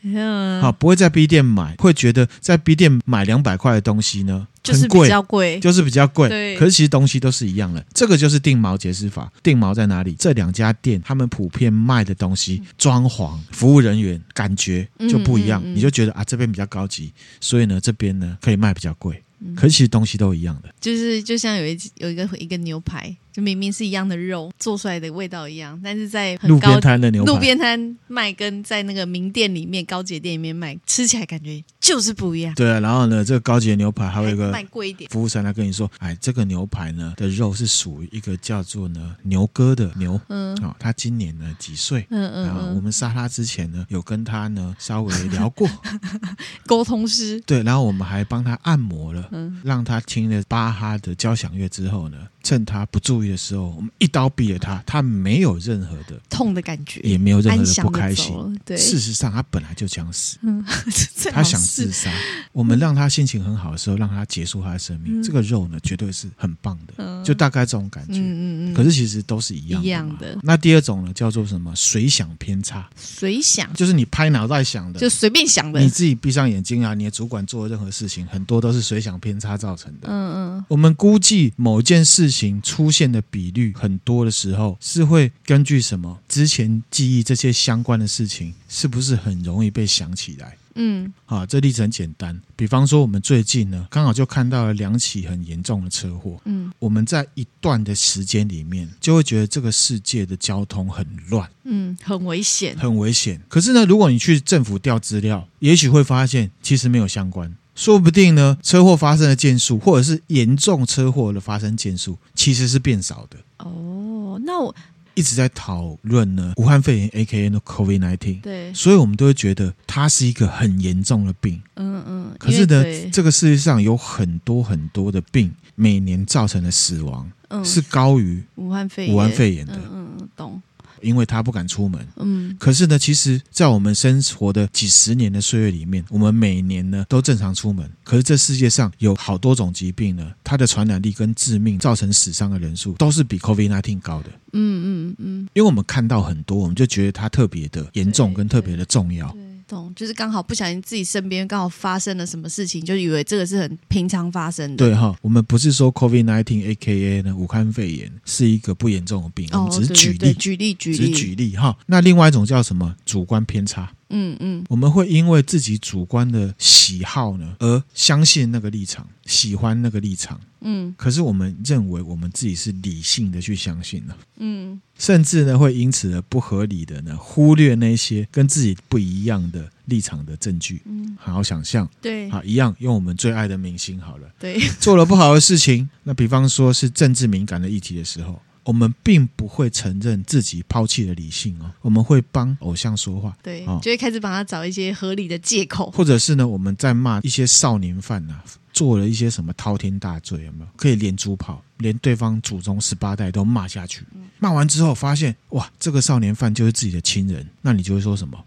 [0.60, 4.46] 好，不会在 B 店买，会觉得在 B 店买两百块的东西呢。
[4.66, 6.28] 就是比较贵，就是比较贵。
[6.28, 7.86] 对，可是其实东西都是一样的。
[7.94, 9.30] 这个就是定毛解释法。
[9.40, 10.16] 定毛在哪里？
[10.18, 19.22] 这两家店他们普遍卖的东西，装潢、服务人员感觉就不一样，嗯嗯嗯、你就觉得啊，这边比较高级，所以呢，这边呢可以卖比较贵。
[19.54, 32.54] 可是其实东西都一样的，就是就像有一有一个一个牛排，就明明是一样的肉，做出来的味道一样，但是在很高路边摊的牛，路边摊卖跟在那个名店里面、高级店里面卖，吃起来感觉就是不一样。
[32.54, 42.06] 对啊，然后呢，这个高级的牛排还有一个卖贵一点，服务生来跟你说，哎，这个牛排呢的肉是属于一个叫做呢牛哥的牛，嗯，好、哦，他今年呢几岁？
[42.08, 45.68] 嗯嗯，然后我们杀他之前呢，有跟他呢稍微聊过，
[46.64, 47.38] 沟通师。
[47.44, 50.00] 对，然后我们还帮他按摩了，嗯，让他。
[50.06, 54.80] 听了巴哈的交响乐之后呢，趁他不注意的时候，我们一刀毙了他。
[54.86, 58.32] 他没有任何的痛的感觉，也没有任何的不开心。
[58.64, 60.64] 对，事实上他本来就想死，嗯、
[61.32, 62.08] 他想自杀。
[62.52, 65.20] 我们让他心情很好的时候，让他结束他的生命。
[65.20, 68.20] 嗯、这个肉呢，绝对是很棒的，嗯、就大概这种感觉。
[68.20, 68.74] 嗯嗯嗯。
[68.74, 69.86] 可是其实都是一样的。
[69.88, 70.38] 一样的。
[70.42, 71.74] 那第二种呢，叫做什么？
[71.74, 72.88] 随想偏差。
[72.94, 75.80] 随想就是你拍脑袋想的，就随便想的。
[75.80, 80.08] 你自己闭上眼睛啊，你的主管做的任何事情，很多都是随想偏差造成的。
[80.08, 80.64] 嗯嗯。
[80.68, 86.18] 我们估计某件事情出现的比率很多的时候，是会根据什么？
[86.28, 90.56] 之前记忆这些相关的事情，是不是很容易被想起来？
[90.78, 96.38] 嗯，好，这例子很简单，比方说我们最近呢，刚好就看到了两起很严重的车祸。
[96.44, 103.40] 嗯，我们在一段的时间里面，就会觉得这个世界的交通很乱，嗯，很危险，很危险。
[103.48, 107.56] 可是呢，如果你去政府调资料，也许会发现其实没有相关。
[107.76, 113.36] 说不定呢，车祸发生的件数，或者是严重车祸的发生件数，其实是变少的。
[113.58, 114.74] 哦，那我
[115.14, 117.50] 一直在讨论呢，武汉肺炎 （A.K.A.
[117.50, 118.40] COVID nineteen）。
[118.40, 121.62] 对，所以我们都会觉得它是一个很严重的病。
[121.76, 122.34] 嗯嗯。
[122.38, 129.74] 可是呢，这个世界上有很多很多的病，每年造成的死亡，嗯，是高于武汉肺炎武汉肺炎的。
[129.92, 130.62] 嗯嗯，懂。
[131.00, 137.88] 因为他不敢出门，嗯，可是呢，其实，在我们生活的几十年的岁月里面，我们每年呢都正常出门。
[138.04, 144.30] 可是这世界上有好多种疾病呢，它的传染力跟致命、造成死伤的人数都是比 COVID-19 高的。
[144.52, 149.34] 嗯嗯嗯，因为我们看到很多，我们就觉得它特别的严重跟特别的重要。
[149.66, 154.76] 懂，就是刚好不小心自己身边刚好发生了什么事情，就以为这个是很平常发生的。
[154.76, 161.76] 对哈，我们不是说 COVID nineteen A K A 呢武汉肺炎是一个不严重的病，哦、我们只是举例，对对对举例，举例，只举例哈。
[161.86, 162.94] 那另外一种叫什么？
[163.04, 163.92] 主观偏差。
[164.08, 170.40] 嗯嗯，我们会因为自己主观的喜好呢，而相信那个立场，喜欢那个立场。
[170.60, 174.16] 嗯，可是我们认为我们自己是理性的去相信了。
[174.38, 180.82] 嗯，甚至呢会因此而不合理的呢忽略那些跟自己不一样的立场的证据。
[180.86, 181.88] 嗯，好好想象。
[182.00, 184.28] 对，好一样用我们最爱的明星好了。
[184.38, 188.40] 对，做了不好的事情，那比方说是政治敏感的议题的时候。
[188.66, 200.68] 我们并不会承认自己抛弃了理性哦，我们会帮偶像说话，对，就会开始帮他找一些合理的借口，或者是呢，我们在骂一些少年犯呐、啊，做了一些什么滔天大罪，有没有？
[200.76, 204.04] 可以连珠炮，连对方祖宗十八代都骂下去，
[204.40, 208.44] 骂完之后发现哇，这个少年犯就是自己的亲人，那你就会说什么？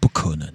[0.00, 0.50] 不可能。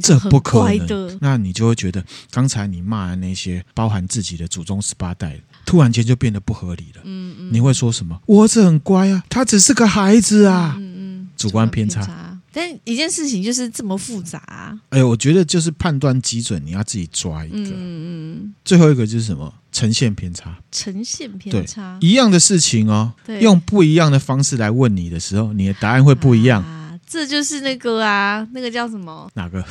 [0.00, 7.02] 这不可能，那你就会觉得刚才你骂的那些包含自己的祖宗十八代，突然间就变得不合理了。
[7.04, 8.18] 嗯嗯，你会说什么？
[8.24, 10.74] 我儿子很乖啊，他只是个孩子啊。
[10.78, 12.32] 嗯嗯，主观偏差。
[12.52, 14.78] 但一件事情就是这么复杂啊。
[14.88, 17.56] 哎，我觉得就是判断基准，你要自己抓一个。
[17.58, 18.54] 嗯嗯。
[18.64, 19.52] 最后一个就是什么？
[19.70, 20.56] 呈现偏差。
[20.72, 21.98] 呈现偏差。
[22.00, 26.62] 一样的事情哦，用不一样的方式来问你的时候，你的答案会不一样。
[26.62, 29.30] 啊这就是那个啊，那个叫什么？
[29.34, 29.64] 哪个？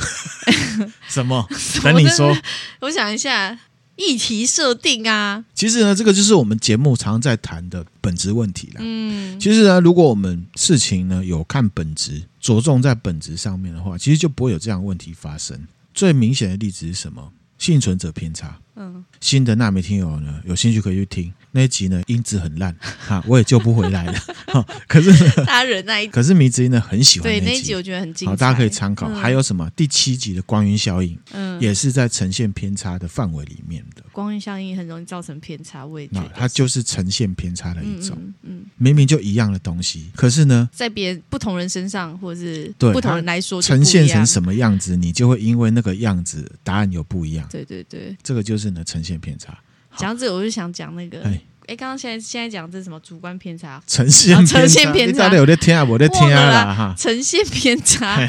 [1.10, 1.46] 什么？
[1.84, 2.34] 等你说。
[2.80, 3.58] 我想一下，
[3.96, 5.44] 议题设定啊。
[5.54, 8.76] 其实呢，这个就是我们节目常在谈的本质问题啦。
[8.80, 15.60] 嗯，其实呢，如果我们事情呢有看本质，着重在本质上面的话，其实就不会有这样的问题发生。
[15.94, 17.32] 最明显的例子是什么？
[17.58, 18.60] 幸存者偏差。
[18.76, 21.34] 嗯，新的纳米听友呢，有兴趣可以去听。
[21.56, 22.76] 那一集呢，音质很烂，
[23.08, 24.13] 哈，我也救不回来了。
[24.48, 25.10] 哈，可是
[25.46, 26.06] 大家忍耐。
[26.08, 28.32] 可是迷之音呢，很喜欢那一集，对那一集，我觉得很精彩。
[28.32, 29.08] 好，大家可以参考。
[29.10, 29.70] 嗯、还有什么？
[29.74, 34.04] 第七集的光晕效应，嗯，也是在呈现偏差的范围里面的。
[34.12, 38.18] 光晕效应很容易造成偏差，我也觉得它就是呈现偏差的一种。
[38.20, 47.48] 嗯，嗯嗯明明就一样的东西，可是呢，在别人不同人身上，或者是不同人来说，呈现成什么样子，你就会因为那个样子，答案有不一样。
[47.50, 49.58] 对对对，这个就是呢，呈现偏差。
[49.98, 53.82] 讲到这个，我就想讲那个，哎哎，刚刚现在现在讲这是什么主观偏差？
[53.88, 56.96] 呈现呈现偏差，我在听啊，我在听啊哈。
[56.98, 58.28] 呈现偏差，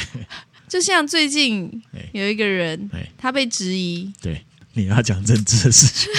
[0.69, 2.89] 就像最近有一个人，
[3.19, 4.43] 他被质疑，对，
[4.73, 6.11] 你要讲政治的事情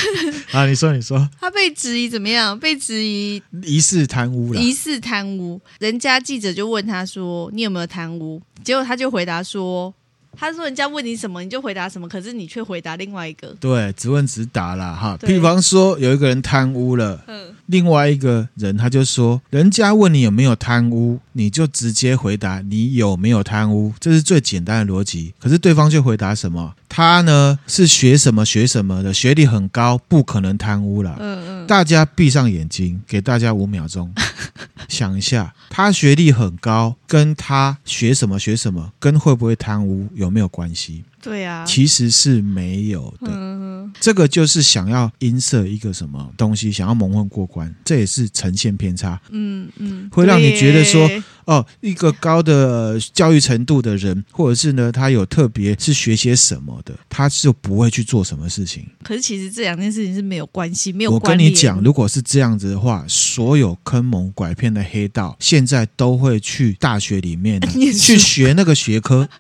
[0.52, 0.68] 啊？
[0.68, 2.58] 你说，你说，他被质疑怎么样？
[2.60, 5.60] 被质疑疑似贪污了，疑似贪污。
[5.80, 9.94] 人家记者就问他说：“你有没有贪污？”结果他就回答说。
[10.40, 12.08] 他说：“人家问你什么，你就回答什么。
[12.08, 13.56] 可是你却回答另外一个。
[13.60, 14.94] 对，只问直答啦。
[14.94, 15.18] 哈。
[15.22, 25.34] 比方说，有一个人贪污了，嗯，另外一个人他就说，人家问你有没有贪污，你就直接回答你有没有贪污，这是最简单的逻辑。
[25.40, 26.76] 可是对方却回答什么？
[26.88, 31.18] 他呢是学什么学什么的，学历很高，不可能贪污了。
[31.20, 31.68] 嗯嗯。
[31.68, 34.14] 大家闭上眼睛，给大家五秒钟。”
[34.90, 41.04] 想一下，他学历很高，跟他学什么学什么，跟会不会贪污有没有关系？
[41.22, 43.30] 对啊，其实是没有的。
[43.32, 49.20] 嗯，这个就是想要影射一个什么东西，想要蒙混过关，这也是呈现偏差。
[49.30, 51.10] 嗯嗯，会让你觉得说，
[51.46, 58.86] 哦，一个高的教育程度的人，或者是呢，他有特别是学些什么的，他就不会去做什么事情。
[59.04, 61.20] 可是其实这两件事情是没有关系，没有关。
[61.20, 67.60] 我跟你讲，如果是这样子的话，所有坑蒙拐骗的黑道，现在都会去大学里面
[67.98, 69.28] 去学那个学科。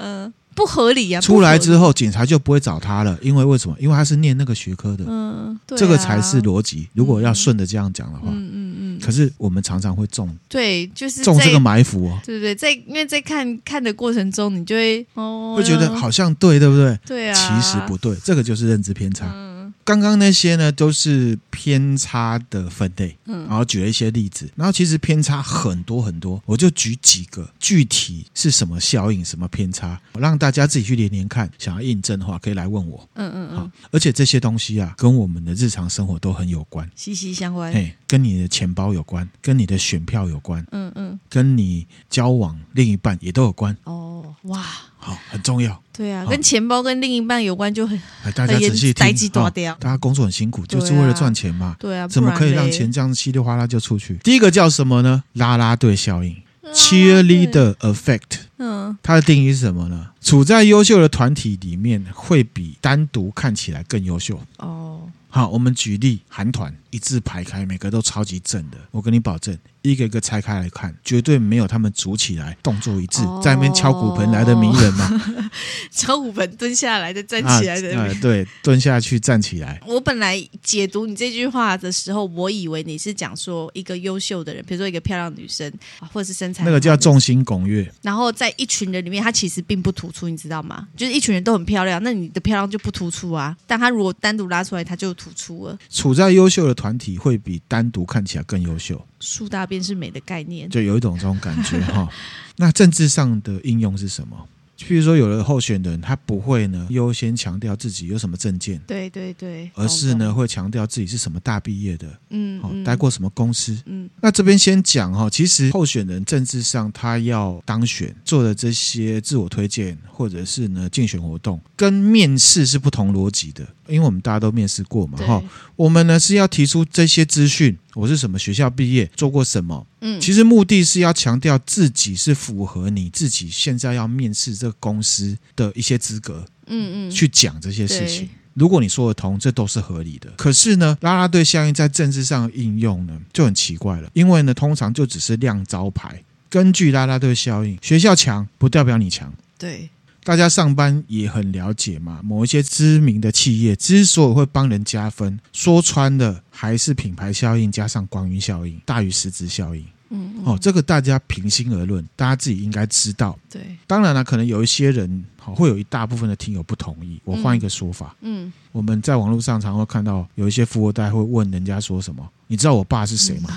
[0.00, 1.20] 嗯，不合理呀！
[1.20, 3.76] 出来之后，警察就不会找他了，因为为什么？
[3.78, 5.04] 因为他是念那个学科的。
[5.06, 6.88] 嗯，对啊，这个才是逻辑。
[6.94, 9.00] 如果要顺着这样讲的话，嗯嗯嗯。
[9.00, 12.18] 可是我们常常会中，对，就是中这个埋伏哦。
[12.24, 16.98] 对对对，在因为在看看的过程中，你就会哦，会觉得好像对，对不对？
[17.06, 19.26] 对啊，其实不对，这个就是认知偏差。
[19.34, 19.49] 嗯
[19.84, 44.64] 刚刚那些呢，都是偏差的分类，嗯，然后举了一些例子，然后其实偏差很多很多，我就举几个，具体是什么效应、什么偏差，我让大家自己去连连看，想要印证的话，可以来问我，嗯嗯嗯，好，而且这些东西啊，跟我们的日常生活都很有关，息息相关，嘿，跟你的钱包有关，跟你的选票有关，嗯嗯，跟你交往另一半也都有关，哦，哇。
[45.00, 45.82] 好，很重要。
[45.92, 47.98] 对啊，跟钱包跟另一半有关，就很
[48.34, 49.30] 大家仔细听。
[49.78, 51.74] 大家工作很辛苦，就是为了赚钱嘛。
[51.78, 54.14] 对啊，怎么可以让钱这样稀里哗啦就出去？
[54.22, 55.24] 第一个叫什么呢？
[55.32, 56.36] 拉拉队效应
[56.72, 58.40] （Cheerleader Effect）。
[58.58, 60.08] 嗯，它的定义是什么呢？
[60.20, 64.38] 处在优秀的团体里面，会比单独看起来更优秀。
[64.58, 69.56] 哦，好，我们举例，韩团一字排开，每个都超级正的，我跟你保证。
[69.82, 75.48] 一个一个拆开来看，绝对没有他们组起来动作一致，哦、在那边敲骨盆来的名人嘛。
[75.90, 79.80] 敲骨盆蹲下来的站起来的、啊呃，对，蹲下去站起来。
[79.86, 85.72] 我本来解读你这句话的时候，我以为你是讲说一个优秀的人，比如说一个漂亮女生，
[86.12, 87.90] 或者是身材那个叫众星拱月。
[88.02, 90.86] 然后在一群人里面，她其实并不突出，你知道吗？
[90.94, 93.56] 就是一群人都很漂亮，那你的漂亮就不突出啊。
[93.66, 95.78] 但她如果单独拉出来，她就突出了。
[95.88, 98.98] 处在优秀的团体，会比单独看起来更优秀。
[99.20, 102.08] 树大便是美的概念，就有一种这种感觉哈。
[102.56, 104.48] 那政治上的应用是什么？
[104.78, 114.08] 譬如说，有的候选人他不会呢优先强调自己有什么证件，对对对，而是呢会强调自己是什么大毕业的，嗯，好，待过什么公司，嗯。
[114.22, 125.42] 那这边先讲哈，其实候选人政治上他要当选做的这些自我推荐或者是呢竞选活动，跟面试是不同逻辑的，因为我们大家都面试过嘛，哈。
[125.76, 129.86] 我们呢是要提出这些资讯，我是什么学校毕业，做过什么。
[130.00, 136.44] 嗯，其实目的是要强调自己是符合你自己现在要面试这个公司的一些资格。
[136.66, 138.28] 嗯嗯，去讲这些事情。
[138.54, 140.30] 如果你说得通，这都是合理的。
[140.36, 146.22] 可是呢，拉拉队效应在政治上的应用呢就很奇怪了，因为呢通常就只是亮招牌。
[146.48, 149.32] 根据拉拉队效应，学校强不代表你强。
[149.58, 149.88] 对。
[150.22, 159.84] 大家上班也很了解嘛，某一些知名的企业之所以会帮人加分，说穿了还是品牌效应加上光晕效应大于实质效应。
[160.12, 163.38] 嗯，嗯，哦，这个大家平心而论，大家自己应该知道。
[163.48, 167.20] 对，当然了，可能有一些人，好，会有一大部分的听友不同意。
[167.24, 173.50] 我换一个说法，嗯，嗯，我们在网络上常会看到有一些富二代会问人家说什么：“你知道我爸是谁吗？”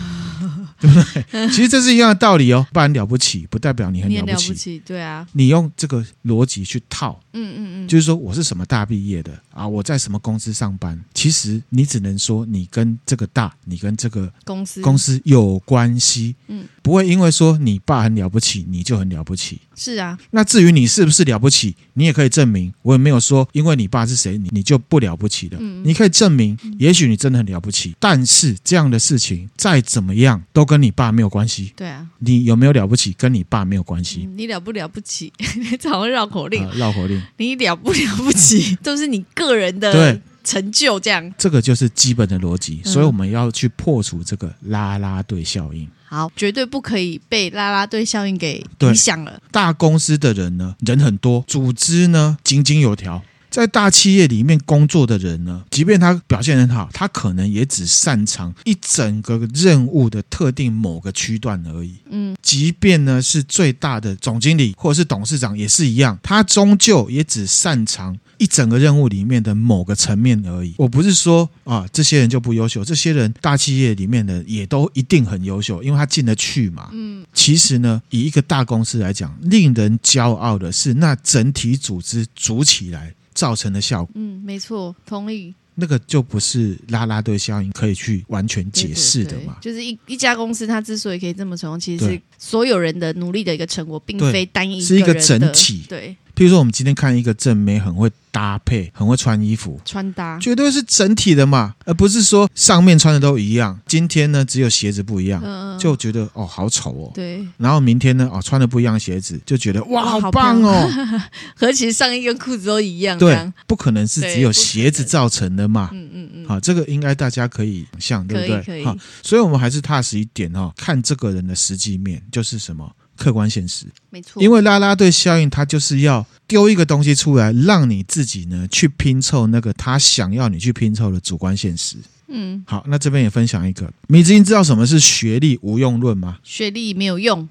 [0.83, 1.49] 嗯对不对？
[1.49, 2.65] 其实这是一样的道理哦。
[2.71, 4.47] 不然了不起，不代表你很了不起。
[4.49, 5.27] 了不起，对啊。
[5.33, 9.67] 你用这个逻辑去套，嗯嗯嗯，就是说我是什么大毕业的啊？
[9.67, 10.99] 我在什么公司上班？
[11.13, 16.35] 其实你只能说你跟这个大，你跟这个公司公司有关系。
[16.47, 19.59] 嗯，不会因为说你爸很了不起，你就很了不起。
[19.75, 20.17] 是啊。
[20.31, 22.73] 那至于你是不是了不起，你也可以证明。
[22.81, 25.57] 我也没有说因为你爸是谁，你你就不了不起的。
[25.59, 27.95] 嗯，你可以证明，也许你真的很了不起。
[27.99, 33.13] 但是这样的事情再怎么样都跟跟你爸没有关系，对啊，你有没有了不起？
[33.13, 34.27] 跟你爸没有关系。
[34.35, 35.31] 你了不了不起？
[35.55, 37.21] 你常会绕口令，绕口令。
[37.37, 38.75] 你了不了不起？
[38.81, 41.31] 都是你个人的成就，这样。
[41.37, 45.87] 这个就是基本的逻辑，所以我们要去破除这个拉拉队效应。
[46.05, 49.39] 好，绝对不可以被拉拉队效应给影响了。
[49.51, 53.21] 大公司的人呢，人很多，组织呢井井有条。
[53.53, 61.93] 在大企业里面工作的人呢，即便他表现很好，他可能也只擅长一整个任务的特定某个区段而已。
[62.09, 70.73] 嗯，即便呢是最大的总经理或者是董事长也是一样，他终究也只擅长一整个任务里面的某个层面而已。
[70.77, 76.89] 我不是说啊，这些人就不优秀，这些人大企业里面的也都一定很优秀，因为他进得去嘛。
[76.91, 84.11] 嗯，其实呢，以一个大公司来讲，令人骄傲的是那整体组织组起来造成的效果。
[84.15, 85.53] 嗯，没错，同意。
[85.75, 89.57] 那个就不是拉拉队效应可以去完全解释的嘛？
[89.59, 95.83] 就是一一家公司，它之所以可以这么成功，其实是所有人的努力的一个成果，并非单一是一个整体。
[95.89, 96.15] 对。
[96.35, 103.79] 譬如说，我们今天看一个正妹很会搭配，很会穿衣服，穿搭绝对是整体的嘛，而不是说上面穿的都一样。
[103.87, 107.11] 今天呢，只有鞋子不一样，嗯、就觉得哦好丑哦。
[107.13, 107.45] 对。
[107.57, 110.89] 然后明天呢，哦穿的不一样鞋子，就觉得哇好棒哦。
[111.55, 113.17] 和其实上衣跟裤子都一样。
[113.19, 115.89] 对，不可能是只有鞋子造成的嘛。
[115.93, 116.45] 嗯嗯嗯。
[116.47, 118.61] 好，这个应该大家可以想，对不对？
[118.63, 118.83] 可以。
[118.83, 122.91] 好，所以我们还是踏实一点哦，看这个人的实际面就是什么。
[123.15, 131.97] 客观现实，没错，因为拉拉队效应，它就是要丢一个东西出来，让你自己呢去拼凑那个他想要你去拼凑的主观现实。
[132.27, 136.39] 嗯，好，那这边也分享一个，米子英知道什么是学历无用论吗？
[136.43, 137.47] 学历没有用。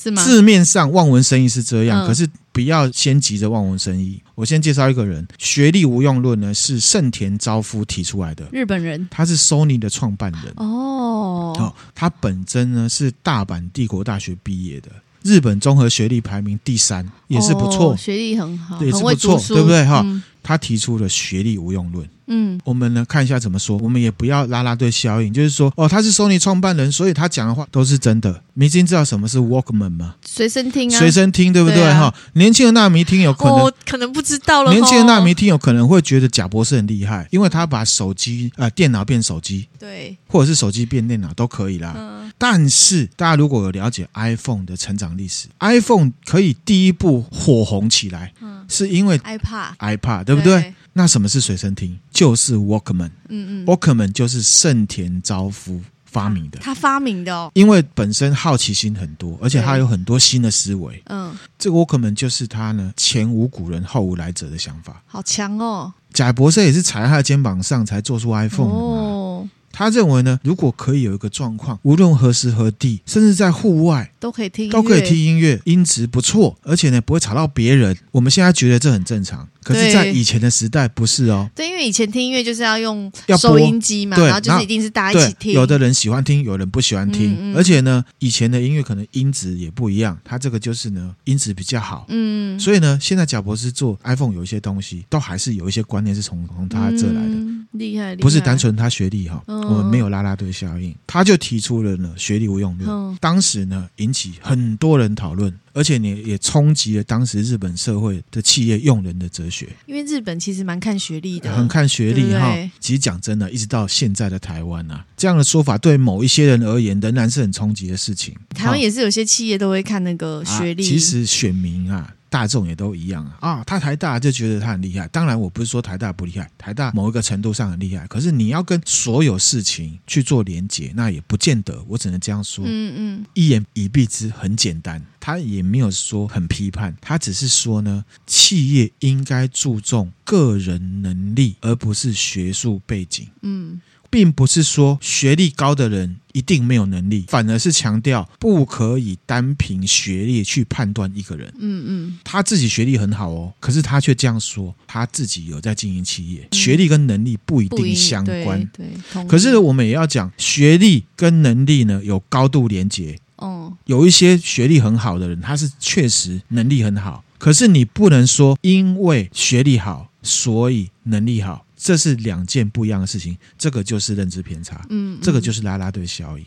[0.00, 0.24] 啊，是吗？
[0.24, 4.20] 字面上望文生义是这样，嗯、可是不要先急着望文生义。
[4.34, 11.54] 我先介绍一个人，学历无用论呢是盛田昭夫提出来的，日本人，他是 Sony 的创办人哦。
[11.58, 14.88] 哦，他本身呢是大阪帝国大学毕业的，
[15.22, 19.84] 日本综合学历排名第三，也是不错，哦、学历很好，也是不错，对不对？
[19.84, 22.08] 哈、嗯，他提出了学历无用论。
[22.32, 28.42] 嗯，我们呢看一下怎么说，我们也不要拉拉队效应，就是说，哦，他是 Sony 创办人，所以他讲的话都是真的。
[28.54, 30.14] 明星知道什么是 Walkman 吗？
[30.24, 31.82] 随身听啊，随身听，对不对？
[31.92, 34.70] 哈、啊，年轻的纳米听有可能、哦、可能不知道了。
[34.72, 41.94] 年轻的纳米听有可能会觉得贾博士很厉害，因为他把手机啊、呃、电脑变手机，对，或者是手机变电脑都可以啦。
[41.96, 50.60] 嗯、但是大家如果有了解 iPhone 的成长历史，iPhone 可以第一步火红起来，嗯、是因为 iPad，iPad 对不对？
[50.60, 51.98] 对那什么是随身听？
[52.12, 53.10] 就是 Walkman。
[53.30, 56.58] 嗯嗯，Walkman 就是盛田昭夫发明的。
[56.58, 57.50] 他发明的哦。
[57.54, 61.02] 因为本身好奇心很多，而且他有很多新的思维。
[61.06, 65.02] 嗯，这个 Walkman 就是他呢前无古人后无来者的想法。
[65.06, 65.94] 好强哦！
[66.12, 68.80] 贾博士也是踩在他的肩膀上才做出 iPhone 的嘛。
[68.80, 69.48] 哦。
[69.72, 77.96] 他认为呢，如果可以有一个状况，无论何时何地，甚至在户外都可以听，都可以听音乐，音质不错，而且呢不会吵到别人。
[78.10, 79.48] 我们现在觉得这很正常。
[79.74, 81.48] 可是，在以前的时代不是哦。
[81.54, 85.52] 对，因为以前听音乐就是要用收音机嘛，然后就是一定是大家一起听。
[85.52, 87.32] 有的人喜欢听，有人不喜欢听。
[87.32, 92.06] 嗯嗯，而且呢，以前的音乐可能音质也不一样，它这个就是呢，音质比较好。
[92.08, 92.58] 嗯。
[92.58, 97.34] 所以呢，现在贾博士做 iPhone 有一些东西，都还是有一些观念是从从他这来的。
[97.34, 98.22] 嗯，厉害，厉害。
[98.22, 103.16] 不是单纯他学历哈，我们没有啦啦队效应，他就提出了呢学历无用论。
[103.20, 105.52] 当时呢，引起很多人讨论。
[105.72, 112.56] 而且你也冲击了当时日本社会的企业用人的哲学，因为日本其实蛮看学历的，很看学历哈。
[112.78, 118.34] 其实讲真的，一直到现在的台湾啊，这样的说法对某一些人而言仍然是很冲击的事情。
[118.50, 122.14] 台湾也是有些企业都会看那个学历，啊、其实选民啊。
[122.30, 123.50] 大众也都一样啊！
[123.50, 125.06] 啊，他台大就觉得他很厉害。
[125.08, 128.06] 当然，我不是说台大不厉害，台大某一个程度上很厉害。
[128.06, 131.84] 可是你要跟所有事情去做连结，那也不见得。
[131.88, 132.64] 我只能这样说。
[132.66, 135.04] 嗯嗯，一言以蔽之，很简单。
[135.18, 143.28] 他也没有说很批判，他只是说呢，企业应该注重个人能力，而不是学术背景。
[143.42, 143.80] 嗯。
[144.10, 151.52] 并不是说学历高的人一定没有能力，反而是强调不可以单凭学历去判断一个人。
[151.58, 158.64] 嗯嗯，他自己学历很好哦，可是他却这样说，他自己有在经营企业，嗯、学历跟能力不一定相关。
[158.72, 163.18] 对，对，可是我们也要讲，学历跟能力呢有高度连结。
[163.36, 171.64] 哦，有一些学历很好的人，他是确实能力很好，可是你不能说因为学历好，所以能力好。
[171.82, 176.44] 这是两件不一样的事情，这个就是认知偏差，嗯，这个就是拉拉队效应。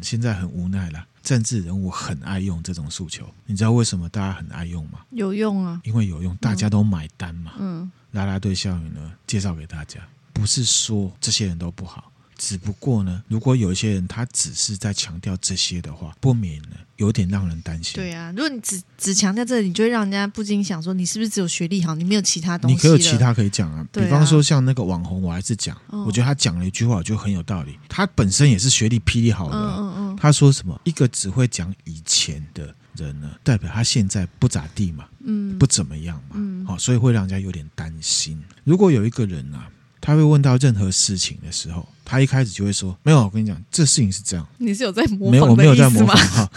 [0.00, 5.00] 现在很无奈了，政治人物很爱用这种诉求，你知道为什么大家很爱用吗？
[5.10, 7.52] 有用啊，因为有用，大家都买单嘛。
[7.58, 10.00] 嗯，拉拉队效应呢，介绍给大家，
[10.32, 12.10] 不是说这些人都不好。
[12.38, 17.94] 只不过呢，如果有一些人他只是在强调这些的话，不免呢有点让人担心。
[17.94, 22.74] 对啊，如果你只只强调这里，你就会让人家不禁想说，你是不是只有学历好，你没有其他东西？
[22.74, 27.78] 你可以有其他可以讲啊，比方说像那个网红，我还是讲，啊、我觉得他讲了一句话，我觉得很有道理。
[27.88, 30.78] 他本身也是学历霹雳好的，嗯嗯嗯，他说什么？
[30.84, 38.40] 一个只会讲以前的人呢，代表他现在不咋地嘛，嗯，不怎么样嘛，嗯，好，所以会让人家有点担心。
[38.64, 39.66] 如果有一个人啊，
[40.02, 45.30] 他会问到任何事情的时候，他一开始就会说：“没有，我跟你讲，这事情是这样。”你是有在模仿？
[45.30, 46.50] 没有，我没有在模仿哈。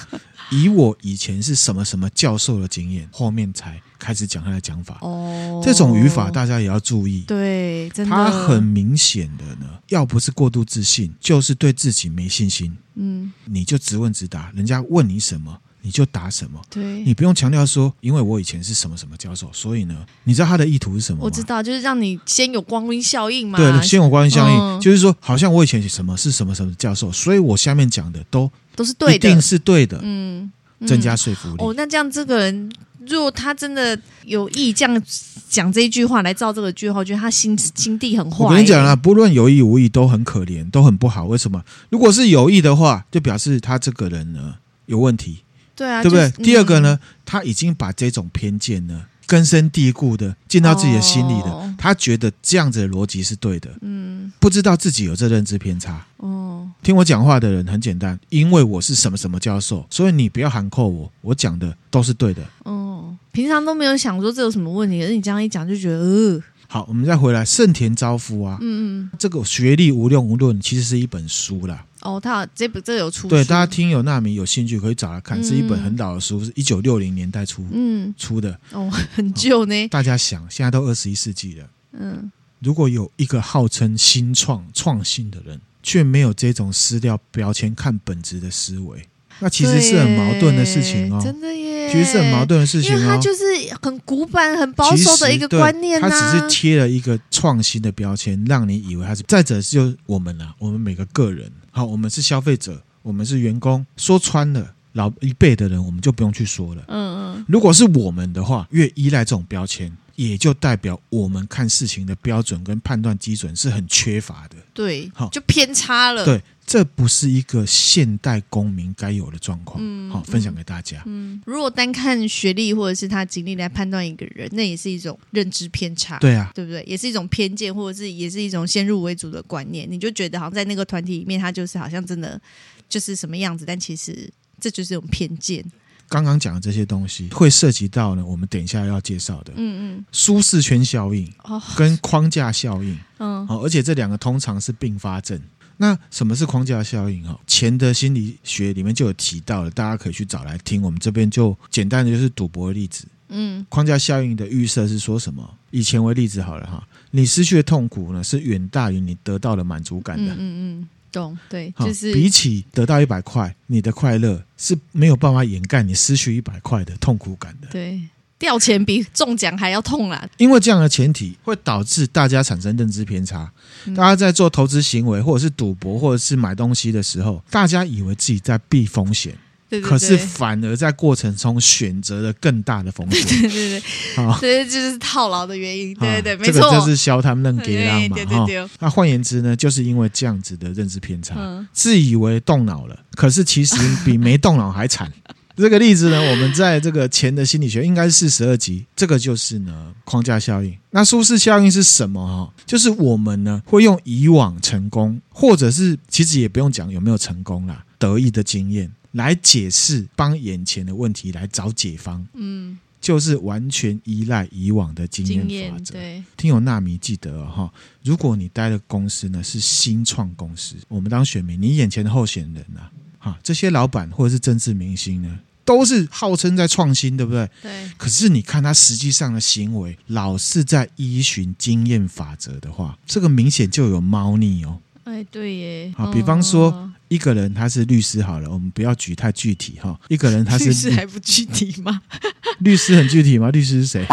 [0.54, 4.98] 以我以前是什么什么教授的经验，后面才开始讲他的讲法。
[5.02, 7.22] 哦，这种语法大家也要注意。
[7.28, 12.76] 对，真的，他很明显的呢，要不是过度自信，就是对自己没信心。
[12.96, 16.62] 嗯，你就直问直答，人家问你什么，你就答什么。
[16.70, 21.24] 对，你不用强调说，因为我以前是什么什么教授，所以呢，你知道他的意图是什么吗？
[21.26, 23.58] 我知道，就是让你先有光晕效应嘛。
[23.58, 30.00] 对，先有光晕效应，嗯、就是说，好像我以前是什么是什么什么教授，所以我下面讲的都都是对的，一定是对的。
[30.02, 30.52] 嗯。
[30.86, 32.70] 增加说服力哦，那这样这个人，
[33.08, 35.04] 如果他真的有意这样
[35.50, 38.44] 讲这一句话来造这个句号，我觉得他心心地很坏。
[38.44, 41.24] 我跟你讲啊，不论有意无意，都很可怜，都很不好。
[41.24, 41.64] 为什么？
[41.90, 44.56] 如果是有意的话，就表示他这个人呢
[44.88, 45.44] 有问题。
[45.74, 46.30] 对啊，对不对？
[46.32, 49.06] 就是、第二个呢，他已经把这种偏见呢。
[49.26, 56.06] 根深蒂固的进到自己的心里的，哦、他觉得这样子的逻辑是对的，嗯，不知道自己有这认知偏差。
[56.18, 62.42] 哦，听我讲话的人很简单，因为我是什么什么教授，所以你不要喊扣我，我讲的都是对的。
[62.64, 71.86] 哦，平常都没有想说这有什么问题，可是你这样一讲就觉得，呃，好，我们再回来盛田昭夫啊，嗯嗯，这个学历无用无论，其实是一本书啦。
[72.04, 79.88] 哦，他有这本这有出对，大家听有纳米有兴趣可以找来看，嗯、是一本很老的书，是一九六零年代出嗯出的哦，很旧呢。
[79.88, 89.08] 大家想，现在都二十一世纪了，嗯，如果有一个号称新创创新的人，却没有这种撕掉标签看本质的思维。
[89.40, 93.08] 那其实是很矛盾的事情哦，真的耶，其实是很矛盾的事情哦。
[93.08, 93.44] 他就是
[93.82, 96.10] 很古板、很保守的一个观念呐、啊。
[96.10, 99.24] 它只是贴了一个创新的标签，让你以为他是。
[99.28, 103.84] 再者，就我们啊，我们每个个人，好，我们是消费者，我们是员工。
[103.98, 106.84] 说穿了，老一辈的人，我们就不用去说了。
[106.88, 107.46] 嗯嗯。
[107.48, 114.56] 如果是我们的话，越依赖这种标签，也就代表我们看事情的标准跟判断基准是很缺乏的。
[114.72, 116.24] 对，好，就偏差了。
[116.24, 116.40] 对。
[116.66, 119.78] 这不是一个现代公民该有的状况。
[119.80, 121.04] 嗯，好，分享给大家。
[121.06, 126.18] 嗯，如果单看学历或者是他经历来判断一个人，那也是一种认知偏差。
[126.20, 126.82] 对啊，对不对？
[126.88, 129.86] 也是一种偏见，或者是也是一种先入为主的观念。
[129.90, 132.42] 你就觉得好像在那个团体里面，他就是好像真的
[132.88, 135.64] 就是什么样子，但其实这就是一种偏见。
[136.08, 139.54] 刚刚讲的这些东西会涉及到呢，我们等一下要介绍的。
[139.56, 141.32] 嗯嗯，舒适圈效应
[141.76, 142.98] 跟框架效应。
[143.20, 145.40] 嗯，好，而且这两个通常是并发症。
[145.78, 147.24] 那什么是框架效应？
[147.24, 150.82] 哈，钱的心理学里面就有提到了，大家可以去找来听。
[150.82, 153.06] 我们这边就简单的就是赌博的例子。
[153.30, 155.58] 嗯，框架效应的预设是说什么？
[155.72, 160.34] 以钱为例子好了哈，你失去的痛苦呢是远大于你得到的满足感的。
[160.34, 160.38] 嗯
[160.82, 167.68] 嗯，懂，对，就是比起得到一百块，你的快乐是没有办法掩盖你失去一百块的痛苦感的。
[167.72, 168.00] 对。
[168.44, 170.28] 掉钱比中奖还要痛啦！
[170.36, 173.50] 因为这样的前提会导致大家产生认知偏差。
[173.96, 179.32] 大家在做投资行为，或者是赌博，或者是买东西的时候，大家以为自己在避风险，
[179.70, 183.24] 对对对，可是反而在过程中选择了更大的风险。
[183.40, 183.84] 对对对，
[184.18, 185.96] 好，这就是套牢的原因。
[185.96, 188.18] 对对对，没错，这个就是消他们认给让嘛。
[188.26, 195.10] 哈，那换言之呢，就是因为这样子的认知偏差，嗯、自以为动脑了，可是其实比没动脑还惨。
[195.56, 200.76] 这个例子呢，我们在这个钱的心理学应该是四十二集，这个就是呢框架效应。
[200.90, 202.26] 那舒适效应是什么？
[202.26, 212.26] 哈，就是我们呢会用以往成功，或者是其实也不用讲有没有成功啦，得意的经验来解释，帮眼前的问题来找解方。
[212.34, 215.94] 嗯，就是完全依赖以往的经验法则。
[215.94, 217.72] 对，听友纳米记得哈，
[218.04, 222.82] 如果你待的公司呢是新创公司，我们当选民，你眼前的候选人呢？
[223.24, 227.50] 啊，这些老板或者是政治明星呢，都是号称在创新，对不对？
[227.62, 227.72] 对。
[227.98, 234.80] 可是你看他实际上的行为，老是在依循经验法则的话，这个明显就有猫腻哦。
[235.06, 235.94] 哎，对耶。
[235.98, 240.00] 好，比方说一个人他是律师，好了，我们不要举太具体哈。
[240.10, 242.02] 一个人他是 律师还不具体吗？
[242.60, 243.50] 律师很具体吗？
[243.52, 244.06] 律师是谁？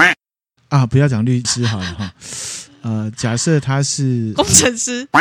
[0.68, 2.14] 啊，不要讲律师好了哈。
[2.82, 5.08] 呃，假设他是工程师。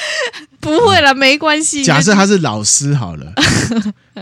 [0.60, 1.82] 不会了，没关系。
[1.84, 3.32] 假设他是老师好了，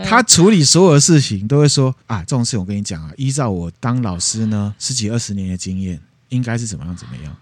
[0.05, 5.99] 他处理所有的事情都会说啊，这种事我跟你讲啊，依照我当老师呢十几二十年的经验，
[6.29, 7.35] 应该是怎么样怎么样。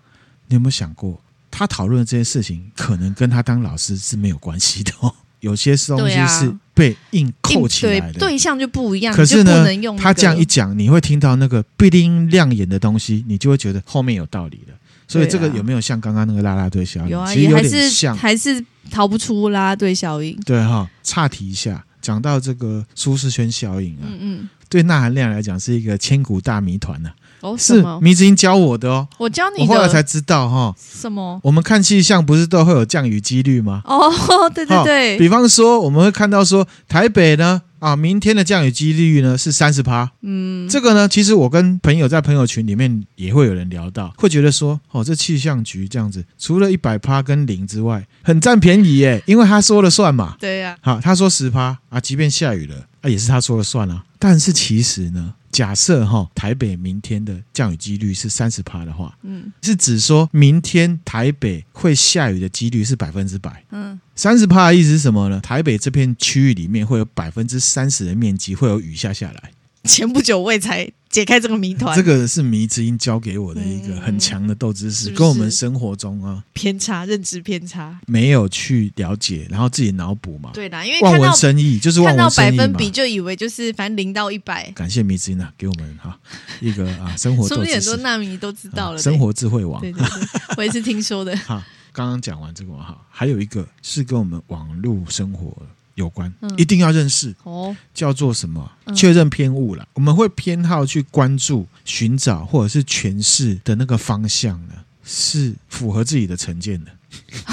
[0.47, 1.19] 你有没有想过，
[1.49, 5.13] 他讨论的这些事情，可能跟他当老师是没有关系的哦。
[5.41, 9.13] 有些东西是被硬扣起来的，对，对象就不一样。
[9.13, 9.63] 可是呢，
[9.95, 14.73] 他这样一讲，你会听到那个不一定亮眼的东西，你就会觉得后面有道理了。
[15.07, 17.09] 所以这个有没有像刚刚那个啦啦队效应？
[17.09, 20.37] 有啊，其实有点像，还是逃不出啦啦队效应。
[20.45, 27.11] 对哈，岔题一下，讲到这个舒适圈效应啊，嗯嗯，对钠含量来讲是一个千古大谜团呢。
[27.45, 30.73] 哦，是迷之音教我的哦，我教你的，我后来才知道哈。
[30.77, 31.39] 什么？
[31.43, 33.81] 我们看气象不是都会有降雨几率吗？
[33.85, 34.11] 哦，
[34.53, 35.17] 对对对。
[35.17, 37.61] 比方说，我们会看到说台北呢。
[37.79, 40.09] 啊，明天的降雨几率呢是三十趴。
[40.23, 50.35] 嗯，这个呢，其实我跟朋友在朋友群里面也会有人聊到，会觉得说，哦，这气象局这样子，除了一百趴跟零之外，很占便宜耶，因为他说了算嘛。
[50.39, 50.95] 对呀、啊。
[50.95, 54.01] 好，他说十趴啊，即便下雨了，啊，也是他说了算啊。
[54.17, 55.35] 但是其实呢。
[55.55, 65.39] 假设哈台北明天的降雨几率是三十帕的话，嗯，是指说明天台北会下雨的几率是百分之百，嗯，三十帕的意思是什么呢？
[65.39, 69.51] 台北这片区域里面会有百分之三十的面积会有雨下下来。
[69.85, 80.51] 前不久我也才解开这个谜团，这个是迷之音教给我的一个很强的斗知识，跟我们生活中啊偏差认知偏差没有去了解，然后自己脑补嘛。
[80.53, 84.69] 对啦，因为望文生义就是望文生义看到百分比就以为就是反正零到一百。
[84.71, 86.19] 感谢迷之音啊，给我们哈
[86.59, 89.01] 一个啊 生活，说不定很多纳米都知道了。
[89.01, 91.35] 生活智慧王，对对对， 我也是听说的。
[91.37, 91.63] 好，
[91.93, 95.55] 刚刚讲完这个哈，还有一个是跟我们网络生活。
[95.95, 98.71] 有关，一定要认识哦，叫做什么？
[98.95, 99.87] 确认偏误了。
[99.93, 104.73] 我们会偏好去关注、寻找或者是诠释的那个方向呢，
[105.03, 106.91] 是符合自己的成见的。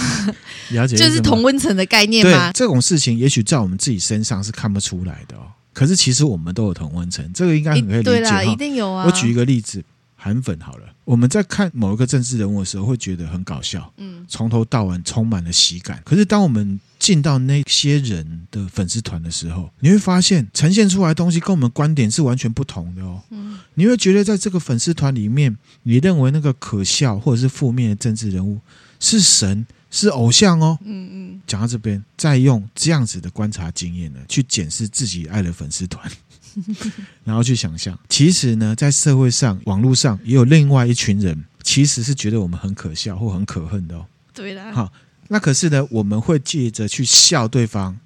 [0.71, 2.51] 了解，就是同温层的概念吗？
[2.51, 5.47] 对，这种事情也许在我们自己身上是看不出来的哦。
[5.73, 8.11] 可是其实我们都有同温层，这个应该很可以理解。
[8.11, 9.05] 对啦，一定有啊。
[9.07, 9.83] 我举一个例子。
[10.25, 16.01] 韩粉好了，我们在看某一个政治人物的时候，会觉得很搞笑，嗯，从头到尾充满了喜感。
[16.05, 23.21] 可是当我们进到那些人的粉丝团的时候，你会发现呈现出来的东西跟我们观点是完全不同的哦。
[23.31, 28.61] 嗯，你会觉得在这个粉丝团里面，你认为那个可笑或者是负面的政治人物
[29.01, 30.79] 是神是偶像哦。
[30.85, 36.09] 嗯嗯，讲到这边，再用这样子的观察经验呢，去检视自己爱的粉丝团。
[37.25, 44.07] 然后去想象，其实呢，在社会上、网络上也有另外一群人，其实是觉得我们很可笑或很可恨的哦。
[44.35, 44.73] 对的。
[44.73, 44.93] 好，
[45.29, 47.99] 那可是呢，我们会借着去笑对方，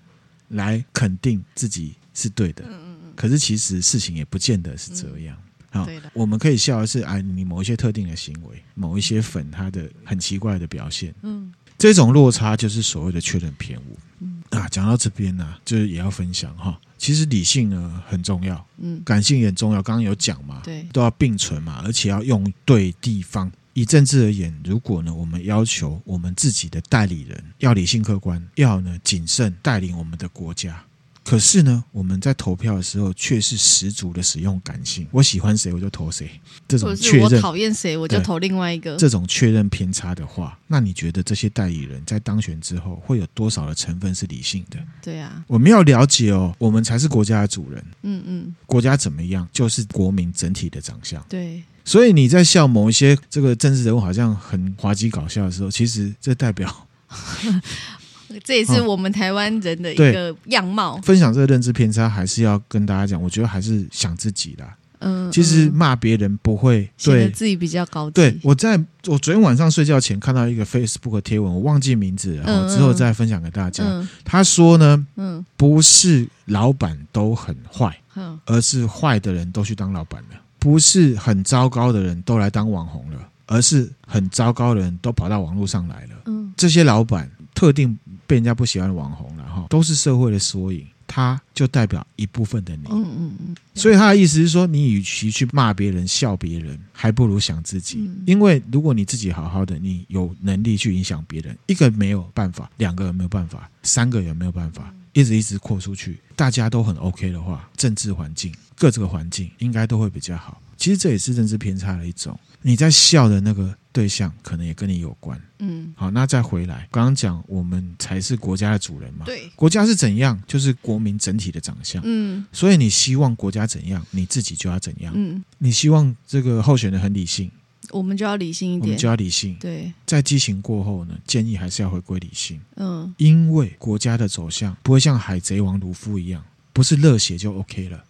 [0.49, 2.65] 来肯定自己是对的。
[2.65, 3.13] 嗯嗯嗯。
[3.17, 5.37] 可是其实事情也不见得是这样。
[5.71, 6.11] 好，对的。
[6.15, 11.15] 我们可以笑的是，哎，你某一些特定的行为，某一些粉他的很奇怪的表现。
[11.23, 11.53] 嗯。
[11.79, 13.99] 这种落差就是所谓的确认偏误。
[14.21, 14.43] 嗯。
[14.51, 16.79] 啊，讲到这边呢，就是也要分享哈。
[16.99, 19.83] 其实理性呢很重要，嗯，感性也很重要。
[19.83, 23.51] 刚刚有讲嘛，对，都要并存嘛，而且要用对地方。
[23.75, 30.83] 以政治而言，如果呢，我们要求我们自己的代理人要理性客观，要呢谨慎带领我们的国家。
[31.29, 36.31] 可是呢，我们在投票的时候却是十足的使用感性，我喜欢谁我就投谁，
[36.69, 44.79] 这种确认，我讨厌谁我就投另外一个，这种确认偏差的话，那你觉得这些代理人在当选之后会有多少的成分是理性的？
[45.03, 47.85] 对啊，我们要了解哦，我们才是国家的主人。
[48.03, 51.21] 嗯嗯，国家怎么样，就是国民整体的长相。
[51.29, 56.87] 对，所以你在笑某一些这个政治人物好像很滑稽搞笑的时候，其实这代表。
[58.45, 60.99] 这也是我们台湾人的一个样貌。
[61.03, 64.77] 分享这个认知偏差，还是要跟大家讲，我觉得还是想自己啦。
[64.99, 68.15] 嗯，其实骂别人不会对自己比较高级。
[68.15, 72.35] 对，我在我昨天晚上睡觉前看到一个 Facebook 贴文，我忘记名字
[72.71, 73.85] 之后再分享给大家。
[73.85, 86.23] 嗯，他说呢，嗯，不是老板都很坏，嗯，而是坏的人都去当老板了；不是很糟糕的人都来当网红了，而是很糟糕的人都跑到网络上来了。
[86.25, 87.97] 嗯，这些老板特定。
[88.27, 92.85] 被人家不喜欢的网红了哈，都是社会的缩影，他就代表一部分的你。
[92.91, 93.57] 嗯嗯嗯。
[93.75, 98.11] 所以他的意思是说，你与其去骂别人、笑别人，还不如想自己。
[98.27, 110.61] 因为如果你自己好好的，你有能力去影响别人，一个没有办法，两个人没有办法，三个人没有办法，一直一直扩出去，大家都很 OK 的话，政治环境各这个环境应该都会比较好。
[110.77, 112.39] 其实这也是认知偏差的一种。
[112.61, 115.41] 你在笑的那个对象，可能也跟你有关。
[115.61, 119.25] 嗯，好，那再回来，刚刚讲我们才是国家的主人嘛。
[119.25, 122.03] 对，国家是怎样，就是国民整体的长相。
[122.05, 125.15] 嗯，所以你希望国家怎样，你自己就要怎样。
[125.17, 127.51] 嗯，你希望这个候选人很理性，
[127.89, 129.57] 我们就要理性一点，我们就要理性。
[129.59, 132.61] 对，在激情过后呢，建议还是要回归理性。
[132.75, 136.45] 嗯，因为国家的走向不会像海贼王卢夫一样，
[136.75, 138.05] 不是热血就 OK 了。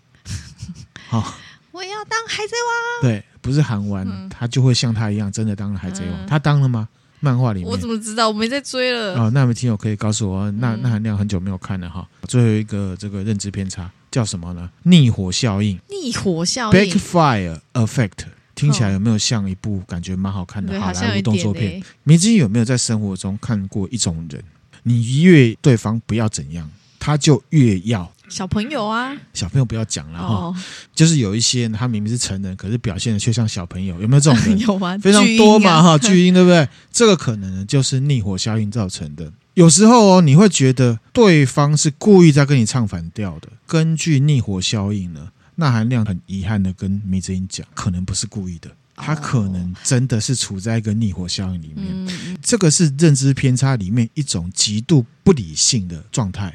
[1.06, 1.38] 好。
[1.72, 3.02] 我也要当海贼王。
[3.02, 6.24] 对，不是韩完，嗯、他就会像他一样，真的当了海贼王。
[6.24, 6.88] 嗯、他当了吗？
[7.20, 8.28] 漫画里面，我怎么知道？
[8.28, 9.14] 我没在追了。
[9.14, 12.06] 哦，那位听友可以告诉我，那那含量很久没有看了哈。
[12.28, 14.68] 最后一个这个认知偏差叫什么呢？
[14.82, 15.78] 逆火效应。
[15.88, 16.78] 逆火效应。
[16.78, 21.82] Backfire Effect，听起来有没有像一部感觉蛮好看的好莱坞动作片？
[22.02, 24.42] 迷之音有没有在生活中看过一种人？
[24.82, 28.12] 你越对方不要怎样，他就越要。
[28.28, 30.56] 小朋友啊，小朋友不要讲了哈，哦，
[30.94, 34.58] 就是有一些他明明是成人，可是表现的却像小朋友，有没有这种人？
[34.60, 34.98] 有吗？
[34.98, 36.68] 非常多嘛哈，巨婴啊对不对？
[36.92, 39.32] 这个可能呢就是逆火效应造成的。
[39.54, 43.48] 有时候哦，你会觉得对方是故意在跟你唱反调的。
[43.66, 51.86] 根据逆火效应呢，那含量很遗憾的跟迷之音讲，可能不是故意的，他可能真的是处在一个逆火效应里面。
[51.88, 56.54] 嗯，这个是认知偏差里面一种极度不理性的状态。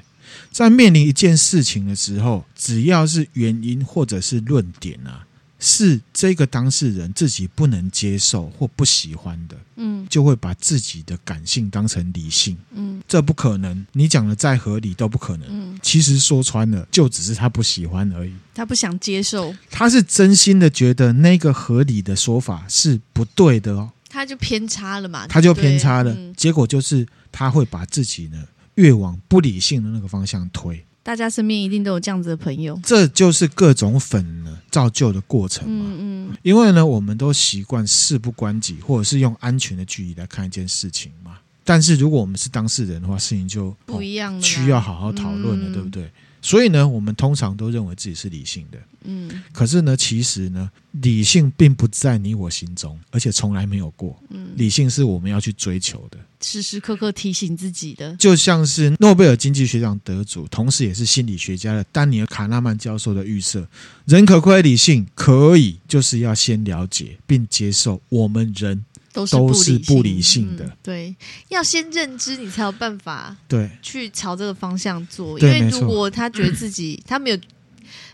[0.52, 5.26] 在面临一件事情的时候，只要是原因或者是论点啊。
[5.64, 28.43] 是这个当事人自己不能接受或不喜欢的，嗯，就会把自己的感性当成理性，嗯，这不可能，你讲的再合理都不可能，嗯，其实说穿了，就只是他不喜欢而已，他不想接受，他是真心的觉得那个合理的说法是不对的哦，他就偏差了嘛，他就偏差了，嗯，结果就是他会把自己呢
[28.82, 30.84] 越往不理性的那个方向推。
[31.04, 35.86] 大家身边一定都有这样子的朋友，这就是各种粉呢造就的过程嘛。
[35.88, 41.38] 嗯嗯，因为呢，我们都习惯事不关己，或者是用安全的距离来看一件事情嘛。
[41.64, 46.12] 但是如果我们是当事人的话，事情就不一样了，需要好好讨论了，嗯，对不对？
[46.42, 48.78] 所以呢，我们通常都认为自己是理性的。
[49.04, 54.20] 嗯，可是呢，其实呢，理性并不在你我心中，而且从来没有过。
[54.30, 58.16] 嗯，理性是我们要去追求的，时时刻刻提醒自己的。
[58.18, 63.68] 就像是诺贝尔经济学奖得主，同时也是心理学家的丹尼尔·卡纳曼教授的预设：
[64.06, 68.84] 人可归理性，可以就是要先了解并接受我们人。
[69.14, 71.16] 都是不理性，都是不理性的，嗯，对，
[71.49, 75.39] 要先认知，你才有办法对去朝这个方向做。
[75.39, 77.38] 因为如果他觉得自己 他没有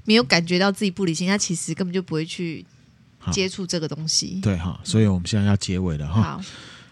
[0.06, 2.66] 没有感觉到自己不理性，他其实根本就不会去
[3.32, 4.40] 接触这个东西。
[4.42, 6.22] 对哈，所以我们现在要结尾了哈。
[6.22, 6.42] 好，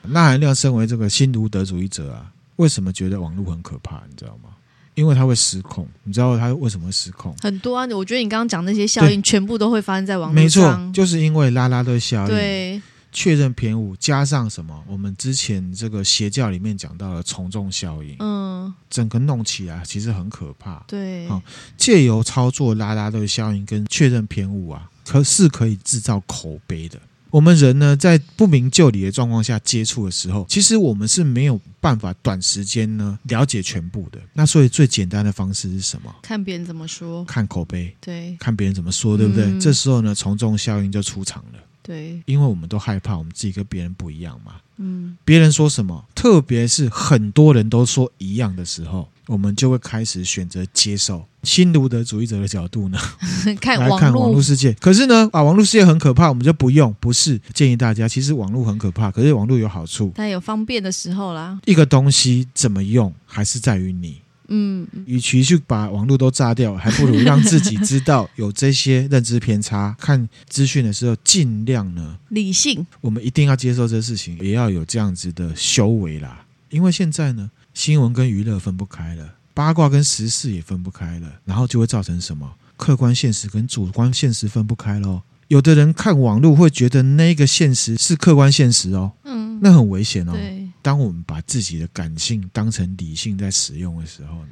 [0.04, 4.04] 那含亮身为这个新卢德主义者啊，为什么觉得网络很可怕？
[4.10, 4.50] 你知道吗？
[4.94, 5.86] 因为它会失控。
[6.04, 7.36] 你知道它为什么会失控？
[7.42, 10.48] 很多啊，我觉得你刚刚讲那些效应，全部都会发生在网络上没。
[10.48, 12.28] 错，就是因为拉拉队效应。
[12.28, 12.82] 对。
[13.16, 14.84] 确认偏误加上什么？
[14.86, 20.84] 我们之前这个邪教里面讲到的从众效应，嗯，整个弄起来其实很可怕。
[20.86, 21.42] 对，好，
[21.78, 27.00] 借由操作拉拉队效应跟确认偏误啊，可是可以制造口碑的。
[27.32, 34.20] 我们人呢，在不明就里的状况下接触的时候，其实我们是没有办法短时间呢了解全部的。
[34.34, 36.14] 那所以最简单的方式是什么？
[36.22, 39.46] 看别人怎么说，看口碑，对，看别人怎么说，对不对？
[39.46, 41.60] 嗯、这时候呢，从众效应就出场了。
[41.86, 44.54] 对，因为我们都害怕我们自己跟别人不一样嘛。
[44.78, 51.26] 嗯，别人说什么，特别是很多人都说一样的时候，我们就会开始选择接受。
[51.44, 52.98] 新卢德主义者的角度呢，
[53.62, 54.74] 看来看网络世界。
[54.74, 56.94] 可是呢，啊，网络世界很可怕，我们就不用。
[57.00, 61.58] 不是建议大家，其实网络很可怕，可是网络有好处，它有方便的时候啦。
[61.66, 64.20] 一个东西怎么用，还是在于你。
[64.48, 69.96] 嗯，与其去把网络都炸掉，还不如让自己知道有这些认知偏差。
[70.00, 72.86] 看资讯的时候，尽量呢理性。
[73.02, 76.46] 我们一定要接受这事情，也要有这样子的修为啦。
[76.70, 82.52] 因为现在呢，新闻跟娱乐分不开了，八卦跟时事也分不开了，然后就会造成什么？
[82.78, 85.22] 客观现实跟主观现实分不开喽。
[85.48, 90.34] 有的人看网络会觉得那个现实是客观现实哦，嗯，那很危险哦。
[90.34, 90.65] 对。
[90.86, 94.52] 当我们把自己的感性当成理性在使用的时候呢，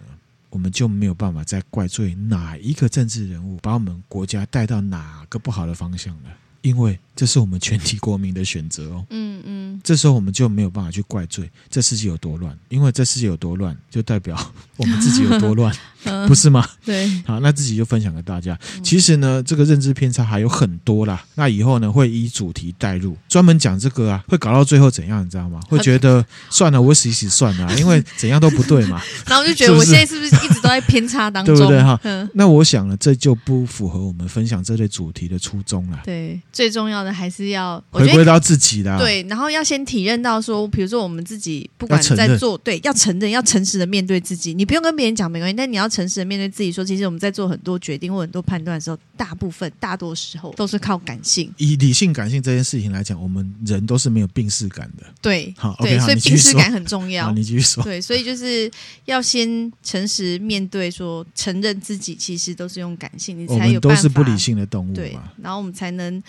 [0.50, 9.06] 我们就没有办法再怪罪哪一个政治人物把我们国家带到哪个不好的方向了，因为这是我们全体国民的选择哦。
[9.10, 14.38] 嗯嗯，这时候我们就没有办法去怪罪这世界有多乱，因为这世界有多乱，就代表
[14.78, 15.74] 我们自己有多乱。
[16.28, 16.68] 不是吗？
[16.84, 18.60] 对，好，那自己就分享给大家。
[18.84, 21.24] 其实呢，这个认知偏差还有很多啦。
[21.36, 25.26] 那以后呢，会以主题带入，专门讲这个啊，会搞到最后怎样？
[25.26, 25.62] 你知道吗？
[25.72, 29.02] 会觉得算了，我洗洗算了，因为怎样都不对嘛。
[29.26, 31.56] 然后我就觉得，我现在是不是一直都在偏差当中？
[31.56, 31.98] 对不对哈？
[32.34, 36.02] 那我想呢，这就不符合我们分享这类主题的初衷了。
[36.04, 38.98] 对，最重要的还是要回归到自己的。
[38.98, 44.54] 对，然后要先体认到说，比如说我们自己不管在做，对，要承认，要诚实的面对自己。
[44.54, 46.72] 你不用跟别人讲没关系，但你要诚实的面对自己。
[46.72, 51.54] 说，其实我们在做很多决定或很多判断的时候，大部分、大多时候都是靠感性。
[51.58, 55.06] 以理性、感性这件事情来讲，我们人都是没有病视感的。
[55.22, 57.32] 对，好，对，okay, 所以病视感很重要。
[57.32, 57.84] 你继续说。
[57.84, 58.72] 对，所以就是
[59.06, 64.10] 要先诚实面对，说承认自己其实都是用感性，你才有办法。
[64.14, 64.94] 不理性的动物。
[64.94, 66.22] 对，然后我们才能。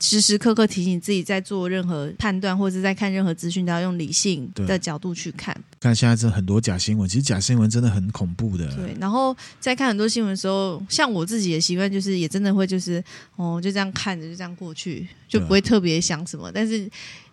[0.00, 5.56] 时时刻刻提醒自己，在做任何判断或者在看任何资讯，都要用理性的角度去看。
[5.80, 8.66] 看现在这很多假新闻，其实假新闻真的很恐怖的。
[8.76, 13.02] 对，然后在看很多新闻的时候，像我自己的习惯，就是也真的会就是
[13.36, 16.50] 哦，就这样看着，就这样过去，就不会特别想什么。
[16.52, 16.88] 但是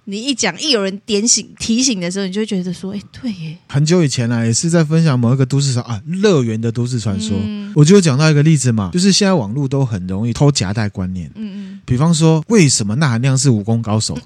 [0.07, 3.57] 你一讲，一有人点醒提醒的时候，你就会觉得说，哎，对耶。
[3.67, 7.35] 很久以前啊，也是在分享某一个都市传啊，乐园的都市传说。
[7.41, 11.29] 嗯我就讲到一个例子嘛，就是现在网络都很容易偷夹带观念。
[11.35, 11.81] 嗯嗯。
[11.85, 14.17] 比方说，为什么那含量是武功高手？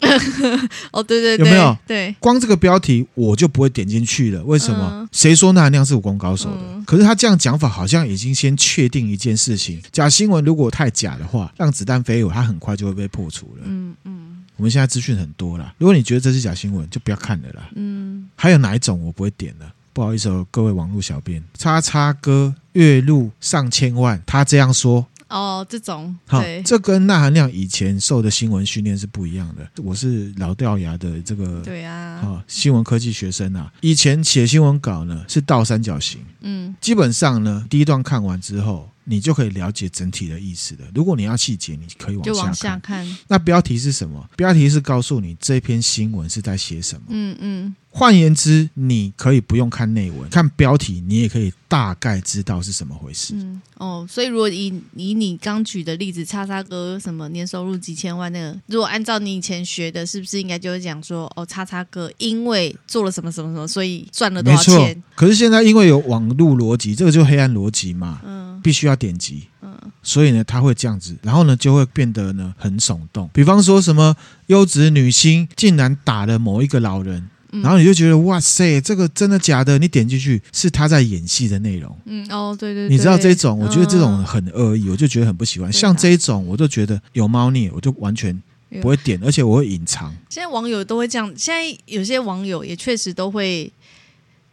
[0.94, 1.76] 哦，对对对，有没有？
[1.88, 4.44] 对，光这个标题我就不会点进去了。
[4.44, 5.10] 为什么？
[5.12, 6.84] 谁说那含量是武功高手的？
[6.86, 13.64] 可是他这样讲法，好像已经先确定一件事情：假新闻如果太假的话，让子弹飞舞，它很快就会被破除了。
[13.66, 14.39] 嗯嗯。
[14.60, 17.70] 我们现在资讯很多了，如果你觉得这是假新闻，就不要看了啦。
[17.76, 18.30] 嗯。
[18.36, 19.74] 还有哪一种我不会点了？
[19.94, 25.08] 不好意思哦，各位网络小编，叉叉哥月入上千万，他这样说。
[25.30, 29.70] 哦，这种好，这跟钠含量以前受的新闻训练是不一样的。
[29.84, 40.84] 我是老掉牙的这个，对啊，好新闻科技学生啊，以前写新闻稿呢是倒三角形，嗯，基本上呢第一段看完之后，你就可以了解整体的意思的。
[40.94, 42.56] 如果你要细节，你可以往下看。
[42.56, 43.18] 下看。
[43.28, 44.30] 那标题是什么？
[44.36, 47.02] 标题是告诉你这篇新闻是在写什么。
[47.10, 47.76] 嗯嗯。
[47.92, 53.34] 换言之，你可以不用看内文，看标题，你也可以大概知道是什么回事。
[53.36, 64.76] 嗯哦，所以如果以以你刚举的例子，叉叉哥什么年收入几千万那个，如果按照你以前学的，是不是应该就会讲说，哦，叉叉哥因为做了什么什么什么，所以赚了多少钱？
[64.76, 65.02] 没错。
[65.16, 73.28] 可是现在因为有网络逻辑，这个就黑暗逻辑嘛，嗯，必须要点击，嗯，所以呢，他会这样子，然后呢，就会变得呢很耸动。
[73.34, 74.16] 比方说什么
[74.48, 77.30] 优质女星竟然打了某一个老人。
[77.52, 79.80] 然后你就觉得哇塞，这个真的假的？
[79.80, 81.98] 你点进去是他在演戏的内容。
[82.06, 85.74] 嗯哦，对对对，你知道这种，我觉得这种很恶意，我就觉得很不喜欢。
[85.74, 88.40] 像这种，我就觉得有猫腻，我就完全
[88.80, 90.16] 不会点，而且我会隐藏。
[90.30, 93.74] 现在网友都会这样，现在有些网友也确实都会，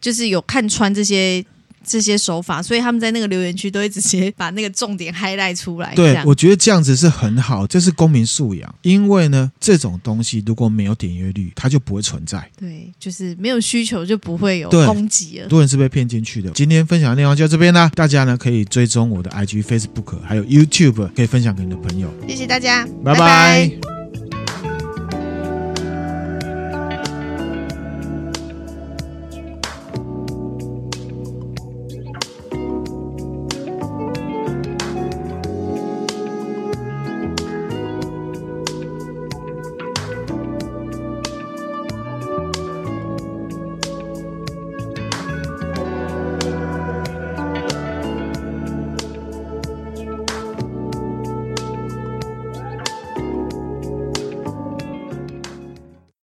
[0.01, 1.45] 就是有看穿这些。
[1.87, 5.95] 这些手法，所以他们在那个留言区都会直接把那个重点 highlight 出来。
[5.95, 8.75] 对，我觉得这样子是很好，这是公民素养。
[8.81, 12.47] 因为呢，这种东西如果没有点阅率，它就不会存在。
[12.59, 15.43] 对，就是没有需求就不会有攻击了。
[15.43, 16.51] 很多人是被骗进去的。
[16.51, 22.13] 今天分享的内容就到这边啦，大家呢可以追踪我的 IG、Facebook，还有 YouTube，可以分享给你的朋友。
[22.27, 23.19] 谢谢大家，拜拜。
[23.19, 23.96] 拜拜。